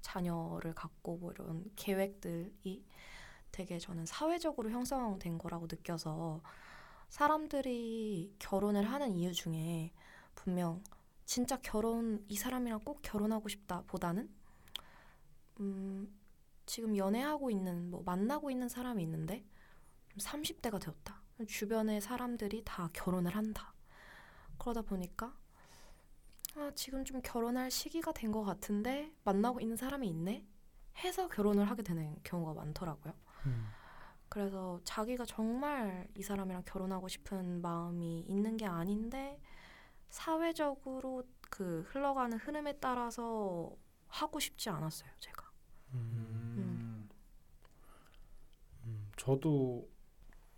자녀를 0.00 0.74
갖고 0.74 1.16
뭐 1.16 1.30
이런 1.30 1.70
계획들이 1.76 2.84
되게 3.52 3.78
저는 3.78 4.04
사회적으로 4.04 4.68
형성된 4.70 5.38
거라고 5.38 5.68
느껴서 5.70 6.42
사람들이 7.08 8.34
결혼을 8.40 8.90
하는 8.90 9.14
이유 9.14 9.32
중에 9.32 9.92
분명 10.34 10.82
진짜 11.24 11.56
결혼 11.62 12.24
이 12.26 12.34
사람이랑 12.34 12.80
꼭 12.80 12.98
결혼하고 13.00 13.48
싶다 13.48 13.84
보다는 13.86 14.28
음 15.60 16.12
지금 16.66 16.96
연애하고 16.96 17.52
있는 17.52 17.92
뭐 17.92 18.02
만나고 18.02 18.50
있는 18.50 18.68
사람이 18.68 19.04
있는데 19.04 19.44
30대가 20.16 20.80
되었다. 20.80 21.17
주변의 21.46 22.00
사람들이 22.00 22.62
다 22.64 22.88
결혼을 22.92 23.34
한다. 23.36 23.72
그러다 24.58 24.82
보니까 24.82 25.36
아, 26.56 26.72
지금 26.74 27.04
좀 27.04 27.20
결혼할 27.22 27.70
시기가 27.70 28.12
된 28.12 28.32
것 28.32 28.42
같은데 28.44 29.12
만나고 29.24 29.60
있는 29.60 29.76
사람이 29.76 30.08
있네 30.08 30.46
해서 30.98 31.28
결혼을 31.28 31.70
하게 31.70 31.82
되는 31.82 32.16
경우가 32.24 32.54
많더라고요. 32.54 33.14
음. 33.46 33.68
그래서 34.28 34.80
자기가 34.84 35.24
정말 35.24 36.08
이 36.16 36.22
사람이랑 36.22 36.64
결혼하고 36.66 37.08
싶은 37.08 37.62
마음이 37.62 38.20
있는 38.22 38.56
게 38.56 38.66
아닌데 38.66 39.40
사회적으로 40.10 41.22
그 41.50 41.86
흘러가는 41.88 42.36
흐름에 42.38 42.78
따라서 42.78 43.72
하고 44.08 44.40
싶지 44.40 44.68
않았어요, 44.70 45.10
제가. 45.20 45.50
음. 45.94 47.08
음, 48.84 49.10
저도 49.16 49.88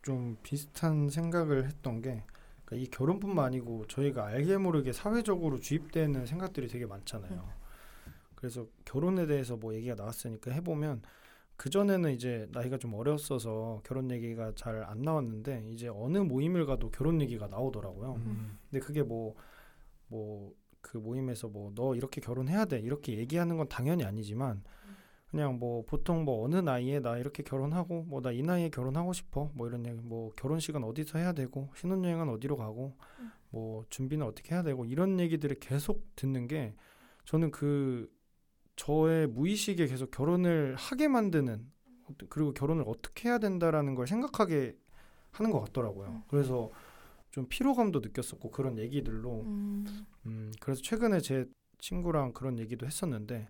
좀 0.03 0.37
비슷한 0.43 1.09
생각을 1.11 1.67
했던 1.67 2.01
게 2.03 2.25
그러니까 2.65 2.85
이 2.85 2.91
결혼뿐만 2.91 3.45
아니고 3.47 3.87
저희가 3.87 4.27
알게 4.27 4.57
모르게 4.59 4.93
사회적으로 4.93 5.61
주입되는 5.61 6.27
생각들이 6.27 6.69
되게 6.69 6.87
많잖아요. 6.87 7.49
그래서 8.35 8.67
결혼에 8.85 9.27
대해서 9.27 9.57
뭐 9.57 9.75
얘기가 9.75 9.95
나왔으니까 9.97 10.51
해보면 10.53 11.03
그 11.57 11.69
전에는 11.69 12.13
이제 12.13 12.49
나이가 12.53 12.79
좀 12.79 12.95
어렸어서 12.95 13.83
결혼 13.85 14.11
얘기가 14.11 14.53
잘 14.57 14.83
안 14.85 15.03
나왔는데 15.03 15.67
이제 15.73 15.89
어느 15.89 16.17
모임을 16.19 16.65
가도 16.65 16.91
결혼 16.91 17.21
얘기가 17.21 17.49
나오더라고요. 17.49 18.15
음. 18.15 18.59
근데 18.71 18.81
그게 18.85 19.03
뭐 19.03 19.35
뭐 20.09 20.53
그 20.83 20.97
모임에서 20.97 21.49
뭐 21.49 21.73
너 21.75 21.95
이렇게 21.95 22.21
결혼해야 22.23 22.65
돼 22.65 22.79
이렇게 22.81 23.19
얘기하는 23.19 23.59
건 23.59 23.69
당연히 23.69 24.05
아니지만 24.05 24.63
그냥 25.31 25.59
뭐 25.59 25.85
보통 25.87 26.25
뭐 26.25 26.45
어느 26.45 26.57
나이에 26.57 27.01
나 27.01 27.17
이렇게 27.19 27.43
결혼하고 27.43 28.03
뭐 28.05 28.21
나 28.21 28.33
이 28.33 28.43
나이에 28.43 28.71
결혼하고 28.71 29.13
싶어 29.13 29.51
뭐 29.55 29.69
이런 29.69 29.87
얘기 29.87 29.99
뭐 30.03 30.33
결혼식은 30.37 30.83
어디서 30.85 31.19
해야 31.19 31.33
되고 31.33 31.71
신혼여행은 31.77 32.29
어디로 32.29 32.57
가고 32.57 32.97
음. 33.21 33.31
뭐 33.51 33.85
준비는 33.91 34.27
어떻게 34.27 34.55
해야 34.55 34.63
되고 34.63 34.85
이런 34.85 35.21
얘기들을 35.21 35.57
계속 35.61 36.05
듣는 36.17 36.47
게 36.49 36.75
저는 37.25 37.51
그 37.53 38.11
저의 38.77 39.27
무의식에 39.29 39.87
계속 39.87 40.11
결혼을 40.11 40.75
하게 40.77 41.09
만드는 41.09 41.71
그리고 42.29 42.53
결혼을 42.53 42.85
어떻게 42.87 43.29
해야 43.29 43.39
된다라는 43.39 43.95
걸 43.95 44.07
생각하게 44.07 44.77
하는 45.33 45.51
것 45.53 45.61
같더라고요. 45.61 46.09
음. 46.09 46.23
그래서 46.29 46.71
좀 47.31 47.47
피로감도 47.49 48.01
느꼈었고 48.01 48.51
그런 48.51 48.79
얘기들로 48.79 49.43
음, 49.43 49.87
음, 50.27 50.53
그래서 50.61 50.83
최근에 50.83 51.21
제 51.21 51.47
친구랑 51.79 52.33
그런 52.33 52.59
얘기도 52.59 52.87
했었는데 52.87 53.49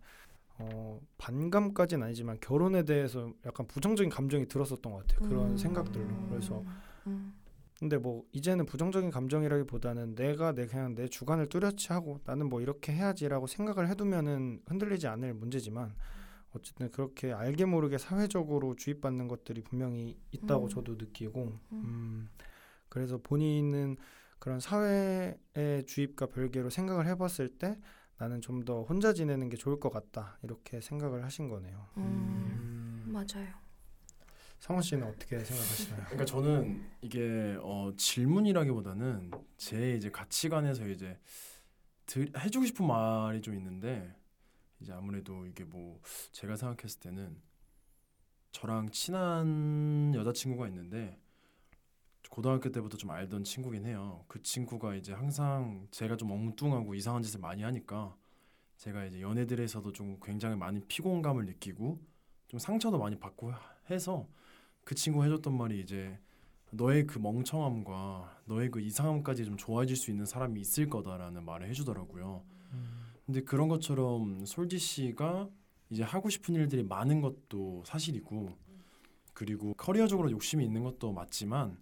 어, 0.61 1.01
반감까지는 1.19 2.07
아니지만 2.07 2.39
결혼에 2.41 2.85
대해서 2.85 3.33
약간 3.47 3.67
부정적인 3.67 4.11
감정이 4.11 4.47
들었었던 4.47 4.93
것 4.93 5.07
같아요. 5.07 5.29
그런 5.29 5.51
음. 5.53 5.57
생각들로. 5.57 6.29
그래서 6.29 6.63
음, 7.07 7.35
근데 7.79 7.97
뭐 7.97 8.25
이제는 8.33 8.67
부정적인 8.67 9.11
감정이라기보다는 9.11 10.15
내가 10.15 10.53
내 10.53 10.67
그냥 10.67 10.95
내 10.95 11.09
주관을 11.09 11.49
뚜렷이 11.49 11.89
하고 11.89 12.21
나는 12.25 12.49
뭐 12.49 12.61
이렇게 12.61 12.93
해야지라고 12.93 13.47
생각을 13.47 13.89
해두면은 13.89 14.63
흔들리지 14.67 15.07
않을 15.07 15.33
문제지만 15.33 15.95
어쨌든 16.53 16.91
그렇게 16.91 17.33
알게 17.33 17.65
모르게 17.65 17.97
사회적으로 17.97 18.77
주입받는 18.77 19.29
것들이 19.29 19.63
분명히 19.63 20.19
있다고 20.31 20.65
음. 20.65 20.69
저도 20.69 20.97
느끼고 20.97 21.43
음. 21.43 21.59
음, 21.73 22.29
그래서 22.91 23.19
본인은 23.19 23.97
그런 24.39 24.61
사회의 24.61 25.37
주입과 25.87 26.27
별개로 26.27 26.69
생각을 26.71 27.07
해봤을 27.07 27.49
때 27.59 27.79
나는 28.21 28.43
좀 28.43 28.61
더 28.65 28.83
혼자 28.83 29.15
지내는 29.15 29.49
게 29.49 29.57
좋을 29.57 29.81
것 29.81 29.91
같다 29.91 30.39
이렇게 30.43 30.83
생각을 30.83 31.25
하신 31.25 31.49
거네요. 31.49 31.89
음, 31.97 32.03
음. 33.07 33.13
맞아요. 33.13 33.49
성원 34.59 34.83
씨는 34.83 35.07
어떻게 35.07 35.39
생각하시나요? 35.39 36.01
그러니까 36.05 36.25
저는 36.27 36.87
이게 37.01 37.57
어, 37.63 37.91
질문이라기보다는 37.97 39.31
제 39.57 39.95
이제 39.97 40.11
가치관에서 40.11 40.87
이제 40.89 41.19
드, 42.05 42.31
해주고 42.37 42.67
싶은 42.67 42.87
말이 42.87 43.41
좀 43.41 43.55
있는데 43.55 44.15
이제 44.81 44.93
아무래도 44.93 45.47
이게 45.47 45.65
뭐 45.65 45.99
제가 46.33 46.57
생각했을 46.57 47.01
때는 47.01 47.41
저랑 48.53 48.91
친한 48.91 50.13
여자친구가 50.15 50.69
있는데 50.69 51.19
고등학교 52.31 52.71
때부터 52.71 52.97
좀 52.97 53.11
알던 53.11 53.45
친구긴 53.45 53.85
해요. 53.85 54.25
그 54.29 54.41
친구가 54.41 54.95
이제 54.95 55.13
항상 55.13 55.87
제가 55.91 56.17
좀 56.17 56.31
엉뚱하고 56.31 56.95
이상한 56.95 57.23
짓을 57.23 57.41
많이 57.41 57.63
하니까 57.63 58.17
제가 58.77 59.05
이제 59.05 59.21
연애들에서도 59.21 59.93
좀 59.93 60.17
굉장히 60.23 60.57
많은 60.57 60.87
피곤감을 60.87 61.45
느끼고 61.45 62.01
좀 62.47 62.59
상처도 62.59 62.99
많이 62.99 63.19
받고 63.19 63.53
해서 63.91 64.27
그 64.85 64.95
친구 64.95 65.25
해줬던 65.25 65.57
말이 65.57 65.81
이제 65.81 66.19
너의 66.71 67.07
그 67.07 67.19
멍청함과 67.19 68.43
너의 68.47 68.71
그 68.71 68.81
이상함까지 68.81 69.45
좀 69.45 69.57
좋아질 69.57 69.97
수 69.97 70.11
있는 70.13 70.25
사람이 70.25 70.61
있을 70.61 70.89
거다라는 70.89 71.45
말을 71.45 71.69
해주더라고요. 71.69 72.45
근데 73.27 73.43
그런 73.43 73.69
것처럼 73.69 74.47
솔지 74.47 74.79
씨가 74.79 75.49
이제 75.91 76.05
하고 76.05 76.31
싶은 76.31 76.55
일들이 76.55 76.85
많은 76.85 77.21
것도 77.21 77.83
사실이고 77.85 78.57
그리고 79.35 79.75
커리어적으로 79.75 80.31
욕심이 80.31 80.65
있는 80.65 80.85
것도 80.85 81.13
맞지만 81.13 81.77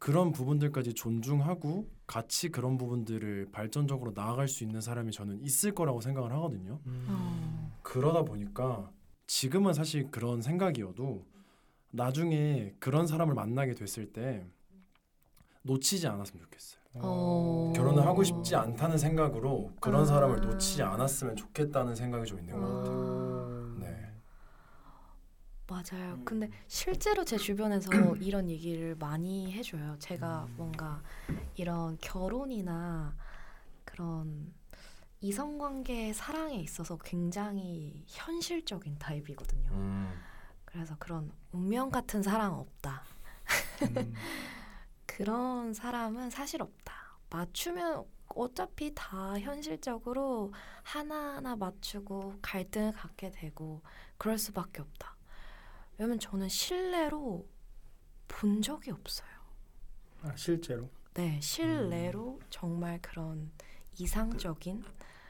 그런 0.00 0.32
부분들까지 0.32 0.94
존중하고 0.94 1.86
같이 2.06 2.48
그런 2.48 2.78
부분들을 2.78 3.50
발전적으로 3.52 4.12
나아갈 4.14 4.48
수 4.48 4.64
있는 4.64 4.80
사람이 4.80 5.12
저는 5.12 5.40
있을 5.42 5.72
거라고 5.72 6.00
생각을 6.00 6.32
하거든요. 6.32 6.80
음. 6.86 7.04
어. 7.08 7.78
그러다 7.82 8.22
보니까 8.22 8.90
지금은 9.26 9.74
사실 9.74 10.10
그런 10.10 10.40
생각이어도 10.40 11.26
나중에 11.90 12.74
그런 12.80 13.06
사람을 13.06 13.34
만나게 13.34 13.74
됐을 13.74 14.10
때 14.10 14.46
놓치지 15.62 16.06
않았으면 16.06 16.44
좋겠어요. 16.44 16.80
어. 16.94 17.72
결혼을 17.76 18.04
하고 18.06 18.24
싶지 18.24 18.56
않다는 18.56 18.96
생각으로 18.96 19.70
그런 19.80 20.02
아. 20.02 20.04
사람을 20.06 20.40
놓치지 20.40 20.82
않았으면 20.82 21.36
좋겠다는 21.36 21.94
생각이 21.94 22.24
좀 22.24 22.40
있는 22.40 22.58
것 22.58 22.66
같아요. 22.66 23.29
맞아요. 25.70 26.14
음. 26.14 26.24
근데 26.24 26.50
실제로 26.66 27.24
제 27.24 27.36
주변에서 27.36 27.90
이런 28.20 28.50
얘기를 28.50 28.96
많이 28.96 29.52
해줘요. 29.52 29.96
제가 30.00 30.46
음. 30.48 30.54
뭔가 30.56 31.00
이런 31.54 31.96
결혼이나 31.98 33.14
그런 33.84 34.52
이성관계 35.20 36.12
사랑에 36.12 36.56
있어서 36.56 36.98
굉장히 36.98 38.02
현실적인 38.08 38.98
타입이거든요. 38.98 39.70
음. 39.70 40.20
그래서 40.64 40.96
그런 40.98 41.30
운명 41.52 41.90
같은 41.90 42.22
사랑 42.22 42.58
없다. 42.58 43.04
음. 43.82 44.14
그런 45.06 45.72
사람은 45.72 46.30
사실 46.30 46.62
없다. 46.62 46.94
맞추면 47.30 48.04
어차피 48.28 48.92
다 48.94 49.38
현실적으로 49.38 50.52
하나하나 50.82 51.54
맞추고 51.54 52.38
갈등을 52.42 52.92
갖게 52.92 53.30
되고 53.30 53.82
그럴 54.16 54.38
수밖에 54.38 54.82
없다. 54.82 55.19
왜냐면 56.00 56.18
저는 56.18 56.48
실내로 56.48 57.46
본 58.26 58.62
적이 58.62 58.92
없어요. 58.92 59.28
아, 60.22 60.34
실제로. 60.34 60.88
네, 61.12 61.38
실내로 61.42 62.40
정말 62.48 62.98
그런 63.02 63.50
이상적인 63.98 64.82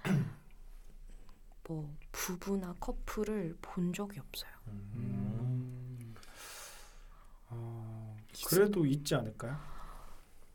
뭐 1.67 1.93
부부나 2.13 2.77
커플을 2.79 3.57
본 3.61 3.93
적이 3.93 4.21
없어요. 4.21 4.51
음. 4.69 6.15
어, 7.49 8.17
그래도 8.47 8.87
있지 8.87 9.17
않을까요? 9.17 9.59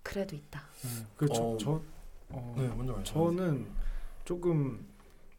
그래도 0.01 0.38
있다. 0.38 0.63
네. 0.82 1.07
그저 1.18 1.43
어. 1.43 1.57
저 1.57 1.82
어, 2.30 2.55
네, 2.57 2.70
먼저 2.70 2.93
말씀. 2.93 3.13
저는 3.13 3.70
조금 4.24 4.88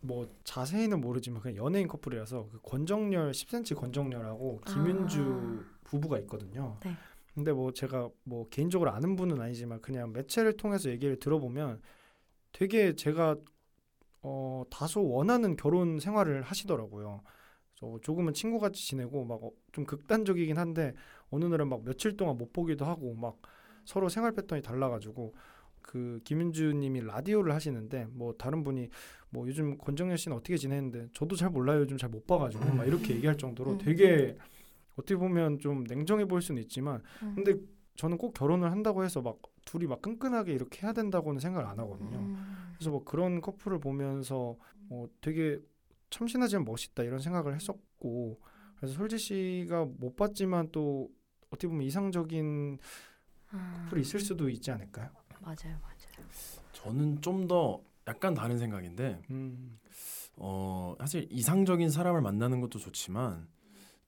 뭐 0.06 0.28
자세히는 0.44 1.00
모르지만 1.00 1.42
그냥 1.42 1.56
연예인 1.56 1.88
커플이라서 1.88 2.48
그 2.50 2.60
권정열 2.62 3.32
10cm 3.32 3.76
권정열하고 3.76 4.60
김윤주 4.66 5.20
아. 5.20 5.76
부부가 5.84 6.18
있거든요. 6.20 6.78
네. 6.84 6.92
근데 7.34 7.52
뭐 7.52 7.72
제가 7.72 8.08
뭐 8.24 8.48
개인적으로 8.48 8.90
아는 8.90 9.16
분은 9.16 9.40
아니지만 9.40 9.80
그냥 9.80 10.12
매체를 10.12 10.56
통해서 10.56 10.90
얘기를 10.90 11.18
들어보면 11.18 11.80
되게 12.52 12.94
제가 12.94 13.36
어 14.22 14.64
다소 14.70 15.06
원하는 15.08 15.56
결혼 15.56 16.00
생활을 16.00 16.42
하시더라고요. 16.42 17.22
저 17.74 17.98
조금은 18.02 18.32
친구같이 18.32 18.86
지내고 18.86 19.24
막 19.24 19.40
좀 19.76 19.84
극단적이긴 19.84 20.56
한데 20.56 20.94
어느 21.28 21.44
날은 21.44 21.68
막 21.68 21.84
며칠 21.84 22.16
동안 22.16 22.38
못 22.38 22.50
보기도 22.54 22.86
하고 22.86 23.14
막 23.14 23.38
서로 23.84 24.08
생활 24.08 24.32
패턴이 24.32 24.62
달라가지고 24.62 25.34
그 25.86 26.20
김윤주님이 26.24 27.02
라디오를 27.02 27.54
하시는데 27.54 28.06
뭐 28.10 28.34
다른 28.34 28.62
분이 28.64 28.90
뭐 29.30 29.46
요즘 29.48 29.78
권정열 29.78 30.18
씨는 30.18 30.36
어떻게 30.36 30.56
지내는데 30.56 31.08
저도 31.14 31.36
잘 31.36 31.48
몰라요 31.50 31.80
요즘 31.80 31.96
잘 31.96 32.10
못 32.10 32.26
봐가지고 32.26 32.74
막 32.74 32.86
이렇게 32.86 33.14
얘기할 33.14 33.36
정도로 33.38 33.72
음. 33.72 33.78
되게 33.78 34.36
어떻게 34.96 35.16
보면 35.16 35.58
좀 35.58 35.84
냉정해 35.84 36.24
보일 36.26 36.42
수는 36.42 36.60
있지만 36.62 37.02
음. 37.22 37.34
근데 37.36 37.54
저는 37.96 38.18
꼭 38.18 38.34
결혼을 38.34 38.70
한다고 38.70 39.04
해서 39.04 39.22
막 39.22 39.38
둘이 39.64 39.86
막 39.86 40.02
끈끈하게 40.02 40.52
이렇게 40.52 40.82
해야 40.82 40.92
된다고는 40.92 41.40
생각을 41.40 41.66
안 41.66 41.78
하거든요. 41.80 42.18
음. 42.18 42.36
그래서 42.74 42.90
뭐 42.90 43.04
그런 43.04 43.40
커플을 43.40 43.78
보면서 43.80 44.56
어 44.90 45.06
되게 45.20 45.58
참신하지만 46.10 46.64
멋있다 46.64 47.02
이런 47.02 47.18
생각을 47.20 47.54
했었고 47.54 48.40
그래서 48.76 48.94
솔지 48.94 49.18
씨가 49.18 49.86
못 49.98 50.14
봤지만 50.16 50.68
또 50.72 51.10
어떻게 51.48 51.68
보면 51.68 51.82
이상적인 51.82 52.78
음. 53.54 53.72
커플이 53.84 54.02
있을 54.02 54.20
수도 54.20 54.48
있지 54.48 54.70
않을까요? 54.70 55.10
맞아요, 55.40 55.78
맞아요. 55.82 56.26
저는 56.72 57.20
좀 57.22 57.46
더 57.48 57.80
약간 58.08 58.34
다른 58.34 58.58
생각인데 58.58 59.20
음. 59.30 59.78
어 60.36 60.94
사실 60.98 61.26
이상적인 61.30 61.90
사람을 61.90 62.20
만나는 62.20 62.60
것도 62.60 62.78
좋지만 62.78 63.48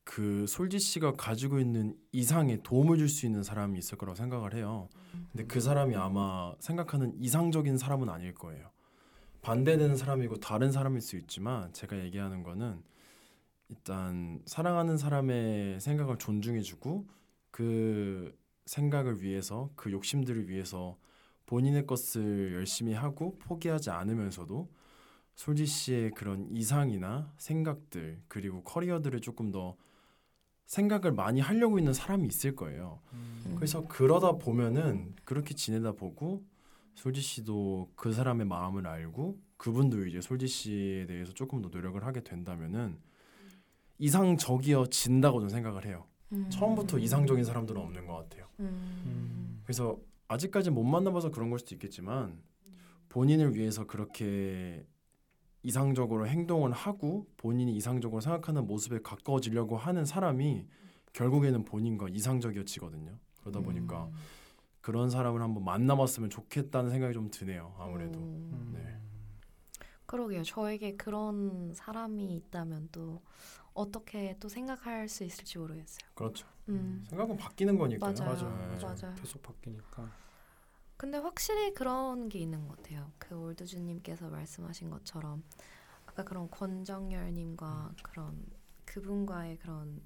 그 0.05 0.47
솔지 0.47 0.79
씨가 0.79 1.13
가지고 1.17 1.59
있는 1.61 1.97
이상에 2.13 2.63
도움을 2.63 2.97
줄 2.99 3.09
수 3.09 3.27
있는 3.27 3.43
사람이 3.43 3.79
있을 3.79 3.99
거라고 3.99 4.15
생각을 4.17 4.55
해요. 4.55 4.89
근데 5.33 5.45
그 5.47 5.61
사람이 5.61 5.95
아마 5.97 6.55
생각하는 6.61 7.15
이상적인 7.21 7.77
사람은 7.79 8.09
아닐 8.09 8.35
거예요. 8.35 8.71
반대되는 9.43 9.97
사람이고 9.97 10.37
다른 10.41 10.73
사람일 10.73 11.01
수 11.01 11.17
있지만 11.17 11.73
제가 11.73 11.99
얘기하는 11.99 12.43
거는 12.43 12.83
일단 13.69 14.41
사랑하는 14.47 14.97
사람의 14.97 15.81
생각을 15.81 16.19
존중해주고 16.19 17.07
그 17.51 18.37
생각을 18.67 19.23
위해서 19.23 19.71
그 19.77 19.91
욕심들을 19.93 20.49
위해서 20.49 20.97
본인의 21.49 21.87
것을 21.87 22.53
열심히 22.55 22.93
하고 22.93 23.39
포기하지 23.39 23.89
않으면서도 23.89 24.69
솔지 25.35 25.65
씨의 25.65 26.11
그런 26.11 26.47
이상이나 26.51 27.33
생각들 27.39 28.21
그리고 28.29 28.63
커리어들을 28.65 29.19
조금 29.23 29.51
더 29.51 29.75
생각을 30.67 31.13
많이 31.13 31.41
하려고 31.41 31.79
있는 31.79 31.95
사람이 31.95 32.27
있을 32.27 32.55
거예요. 32.55 33.01
음. 33.15 33.55
그래서 33.57 33.87
그러다 33.89 34.33
보면은 34.33 35.15
그렇게 35.25 35.55
지내다 35.55 35.93
보고 35.93 36.45
솔지 36.95 37.23
씨도 37.23 37.93
그 37.95 38.13
사람의 38.13 38.47
마음을 38.47 38.87
알고 38.87 39.39
그분도 39.57 40.07
이제 40.07 40.21
솔지 40.21 40.47
씨에 40.49 41.07
대해서 41.07 41.33
조금 41.33 41.63
더 41.63 41.71
노력을 41.71 42.05
하게 42.05 42.23
된다면은 42.23 42.99
이상적이어진다고 43.99 45.41
저는 45.41 45.49
생각을 45.49 45.87
해요. 45.87 46.05
음. 46.33 46.51
처음부터 46.51 46.99
이상적인 46.99 47.43
사람들은 47.43 47.81
없는 47.81 48.07
것 48.07 48.17
같아요. 48.17 48.47
음. 48.61 49.63
그래서 49.65 49.99
아직까지 50.29 50.71
못 50.71 50.85
만나봐서 50.85 51.31
그런 51.31 51.51
걸 51.51 51.59
수도 51.59 51.75
있겠지만 51.75 52.41
본인을 53.09 53.55
위해서 53.55 53.87
그렇게 53.87 54.87
이상적으로 55.63 56.27
행동을 56.27 56.73
하고 56.73 57.27
본인이 57.37 57.75
이상적으로 57.77 58.21
생각하는 58.21 58.67
모습에 58.67 59.01
가까워지려고 59.03 59.77
하는 59.77 60.05
사람이 60.05 60.67
결국에는 61.15 61.65
본인과 61.65 62.11
이상적이어지거든요. 62.11 63.19
그러다 63.41 63.61
보니까 63.61 64.05
음. 64.05 64.13
그런 64.81 65.11
사람을 65.11 65.43
한번 65.43 65.65
만나봤으면 65.65 66.31
좋겠다는 66.31 66.91
생각이 66.91 67.15
좀 67.15 67.31
드네요. 67.31 67.75
아무래도. 67.79 68.21
음. 68.21 68.71
네. 68.75 68.97
그러게요. 70.07 70.43
저에게 70.45 70.97
그런 70.97 71.73
사람이 71.75 72.35
있다면 72.37 72.89
또 72.93 73.21
어떻게 73.75 74.37
또 74.41 74.49
생각할 74.49 75.09
수 75.09 75.25
있을지 75.25 75.59
모르겠어요. 75.59 76.09
그렇죠. 76.15 76.47
음. 76.69 77.05
생각은 77.09 77.37
바뀌는 77.37 77.79
거니까요. 77.79 78.15
맞아요. 78.19 78.69
네. 78.71 78.83
맞아요. 78.83 79.15
계속 79.15 79.43
바뀌니까. 79.43 80.11
근데 80.97 81.19
확실히 81.19 81.73
그런 81.75 82.29
게 82.29 82.41
있는 82.41 82.67
것 82.67 82.77
같아요. 82.77 83.13
그 83.19 83.37
올드주님께서 83.37 84.29
말씀하신 84.29 84.91
것처럼 84.91 85.45
아까 86.07 86.25
그런 86.25 86.51
권정열님과 86.51 87.95
그런 88.03 88.45
그분과의 88.85 89.59
그런 89.59 90.03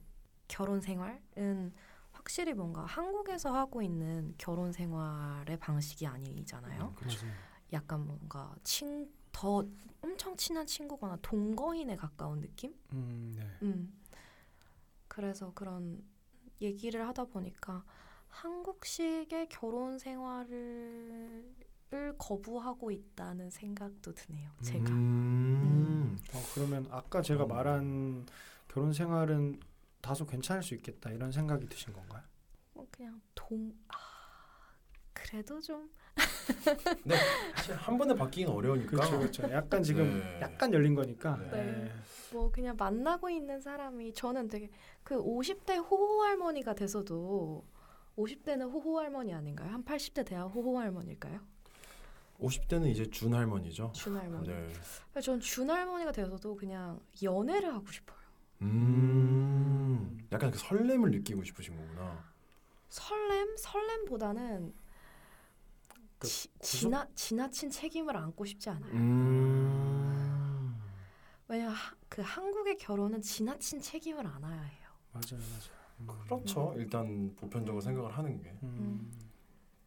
결혼 0.49 0.81
생활은 0.83 1.73
확실히 2.11 2.53
뭔가 2.53 2.85
한국에서 2.85 3.55
하고 3.55 3.81
있는 3.81 4.35
결혼 4.37 4.71
생활의 4.71 5.59
방식이 5.59 6.07
아니잖아요. 6.07 6.93
그렇죠. 6.95 7.27
약간 7.73 8.07
뭔가 8.07 8.55
친 8.63 9.11
더 9.33 9.66
엄청 10.03 10.37
친한 10.37 10.66
친구거나 10.66 11.18
동거인에 11.22 11.97
가까운 11.97 12.41
느낌? 12.41 12.74
음, 12.93 13.33
네. 13.37 13.47
음. 13.62 13.93
그래서 15.09 15.53
그런 15.55 16.03
얘기를 16.61 17.07
하다 17.07 17.24
보니까 17.26 17.85
한국식의 18.28 19.49
결혼 19.49 19.99
생활을 19.99 21.55
을 21.95 22.14
거부하고 22.16 22.91
있다는 22.91 23.51
생각도 23.51 24.14
드네요. 24.14 24.51
제가. 24.62 24.91
음. 24.91 26.18
어, 26.33 26.43
그러면 26.55 26.87
아까 26.91 27.20
제가 27.20 27.45
어. 27.45 27.47
말한 27.47 28.24
결혼 28.66 28.95
생활은 28.95 29.61
다소 30.01 30.24
괜찮을 30.24 30.62
수 30.62 30.74
있겠다 30.74 31.11
이런 31.11 31.30
생각이 31.30 31.68
드신 31.68 31.93
건가요? 31.93 32.22
어, 32.74 32.87
그냥 32.91 33.20
동 33.35 33.74
아, 33.89 33.95
그래도 35.12 35.61
좀 35.61 35.91
네, 37.05 37.17
사실 37.55 37.75
한 37.75 37.99
번에 37.99 38.15
바뀌기는 38.15 38.53
어려우니까. 38.53 38.91
그렇죠, 38.91 39.19
그렇죠. 39.19 39.51
약간 39.51 39.83
지금 39.83 40.21
네. 40.21 40.41
약간 40.41 40.73
열린 40.73 40.95
거니까. 40.95 41.37
네. 41.37 41.51
네. 41.51 41.93
뭐 42.33 42.51
그냥 42.51 42.77
만나고 42.77 43.29
있는 43.31 43.61
사람이 43.61 44.13
저는 44.15 44.49
되게 44.49 44.71
그 45.03 45.17
50대 45.17 45.77
호호 45.79 46.23
할머니가 46.23 46.75
돼서도 46.75 47.65
50대는 48.17 48.73
호호 48.73 48.97
할머니 48.99 49.33
아닌가요? 49.35 49.71
한 49.71 49.85
80대 49.85 50.25
돼야 50.27 50.43
호호 50.43 50.79
할머니일까요? 50.79 51.41
50대는 52.41 52.89
이제 52.89 53.09
준 53.09 53.35
할머니죠. 53.35 53.93
준 53.95 54.17
할머니. 54.17 54.49
네. 54.49 54.73
전준 55.21 55.71
할머니가 55.71 56.13
돼서도 56.13 56.57
그냥 56.57 57.01
연애를 57.23 57.73
하고 57.73 57.87
싶어요. 57.91 58.19
음. 58.63 60.19
약간 60.33 60.51
그 60.51 60.59
설렘을 60.59 61.11
느끼고 61.11 61.45
싶으신 61.45 61.77
거구나. 61.77 62.25
설렘 62.89 63.57
설렘보다는 63.57 64.75
그 66.23 66.29
지, 66.29 66.49
지나 66.61 67.09
지나친 67.16 67.68
책임을 67.68 68.16
안고 68.16 68.45
싶지 68.45 68.70
않아요. 68.70 68.93
음. 68.93 70.81
왜냐 71.49 71.70
하, 71.70 71.75
그 72.09 72.23
한국의 72.23 72.79
결혼은 72.79 73.20
지나친 73.20 73.81
책임을 73.81 74.25
안아야 74.25 74.62
해요. 74.62 74.89
맞아요, 75.12 75.33
맞아요. 75.33 75.83
음. 75.99 76.07
그렇죠. 76.07 76.75
일단 76.77 77.35
보편적으로 77.35 77.81
생각을 77.81 78.16
하는 78.16 78.41
게. 78.41 78.57
음. 78.62 79.11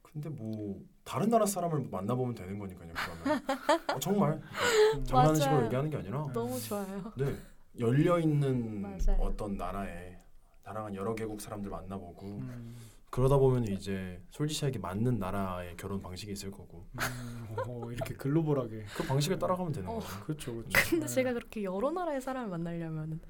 근데 0.01 0.27
뭐 0.27 0.83
다른 1.05 1.29
나라 1.29 1.45
사람을 1.45 1.87
만나보면 1.89 2.35
되는 2.35 2.59
거니까요. 2.59 2.91
그러면 2.93 3.41
어, 3.95 3.99
정말 3.99 4.33
음. 4.33 5.05
장난식으로 5.05 5.51
맞아요. 5.51 5.65
얘기하는 5.65 5.89
게 5.89 5.97
아니라 5.97 6.27
너무 6.33 6.59
좋아요. 6.59 7.13
네 7.15 7.33
열려 7.79 8.19
있는. 8.19 8.99
어떤 9.19 9.55
나라에 9.55 10.19
다양한 10.63 10.95
여러 10.95 11.15
개국 11.15 11.39
사람들 11.39 11.69
만나보고 11.69 12.25
음. 12.27 12.75
그러다 13.15 13.37
보면 13.37 13.63
이제 13.69 14.21
솔지 14.29 14.53
씨에게 14.53 14.77
맞는 14.77 15.19
나라의 15.19 15.77
결혼 15.77 16.01
방식이 16.01 16.33
있을 16.33 16.51
거고 16.51 16.85
음. 16.95 17.55
오, 17.65 17.89
이렇게 17.89 18.13
글로벌하게. 18.13 18.83
그 18.93 19.03
방식을 19.03 19.39
따라가면 19.39 19.71
되는 19.71 19.87
어. 19.87 19.99
거죠. 19.99 20.19
그렇죠, 20.25 20.53
그렇죠. 20.53 20.79
근데 20.89 21.05
네. 21.05 21.13
제가 21.13 21.31
그렇게 21.31 21.63
여러 21.63 21.91
나라의 21.91 22.19
사람을 22.19 22.49
만나려면 22.49 23.21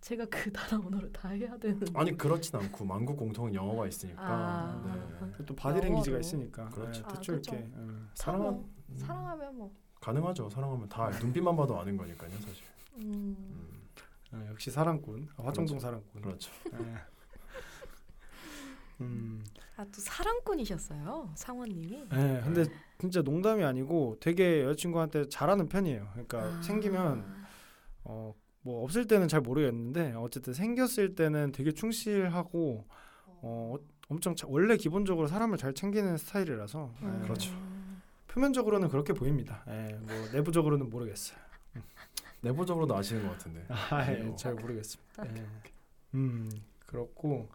제가 0.00 0.26
그 0.26 0.52
나라 0.52 0.78
언어를 0.78 1.12
다 1.12 1.30
해야 1.30 1.56
되는. 1.58 1.82
아니 1.94 2.16
그렇진 2.16 2.54
않고 2.54 2.84
만국 2.84 3.16
공통 3.16 3.52
영어가 3.52 3.88
있으니까 3.88 4.22
아. 4.22 5.28
네. 5.36 5.44
또 5.44 5.56
바디랭귀지가. 5.56 6.20
있으니까. 6.20 6.68
그렇죠. 6.68 7.00
네, 7.00 7.06
아, 7.08 7.08
대충 7.08 7.34
그렇죠. 7.34 7.54
이렇게. 7.56 7.66
음. 7.74 8.10
사랑하 8.14 8.50
뭐, 8.52 8.70
사랑하면 8.96 9.56
뭐. 9.56 9.74
가능하죠. 10.00 10.50
사랑하면 10.50 10.88
다 10.88 11.10
눈빛만 11.18 11.56
봐도 11.56 11.80
아는 11.80 11.96
거니까요, 11.96 12.30
사실. 12.30 12.64
음. 12.98 13.36
음, 13.40 13.82
아, 14.30 14.46
역시 14.50 14.70
사랑꾼. 14.70 15.28
아, 15.36 15.46
화정동 15.46 15.80
사랑꾼. 15.80 16.22
그렇죠. 16.22 16.52
네. 19.02 19.06
음. 19.08 19.44
아또 19.76 19.90
사랑꾼이셨어요, 20.00 21.32
상원님이. 21.34 22.08
네, 22.10 22.40
근데 22.44 22.64
진짜 22.98 23.22
농담이 23.22 23.64
아니고 23.64 24.16
되게 24.20 24.62
여자친구한테 24.64 25.28
잘하는 25.28 25.68
편이에요. 25.68 26.08
그러니까 26.12 26.42
아. 26.42 26.62
생기면 26.62 27.24
어 28.04 28.34
뭐 28.64 28.84
없을 28.84 29.08
때는 29.08 29.26
잘 29.26 29.40
모르겠는데 29.40 30.12
어쨌든 30.16 30.54
생겼을 30.54 31.16
때는 31.16 31.50
되게 31.50 31.72
충실하고 31.72 32.86
어 33.26 33.74
엄청 34.08 34.36
자- 34.36 34.46
원래 34.48 34.76
기본적으로 34.76 35.26
사람을 35.26 35.58
잘 35.58 35.74
챙기는 35.74 36.16
스타일이라서 36.16 36.94
예, 37.02 37.04
음. 37.06 37.22
그렇죠. 37.22 37.52
표면적으로는 38.28 38.88
그렇게 38.88 39.14
보입니다. 39.14 39.64
예, 39.66 39.98
뭐 40.02 40.14
내부적으로는 40.32 40.90
모르겠어요. 40.90 41.36
내부적으로도 42.42 42.94
아시는 42.96 43.24
것 43.26 43.32
같은데. 43.32 43.66
아, 43.68 44.12
예, 44.12 44.18
뭐. 44.22 44.36
잘 44.36 44.54
모르겠습니다. 44.54 45.26
예. 45.36 45.44
음 46.14 46.48
그렇고 46.86 47.48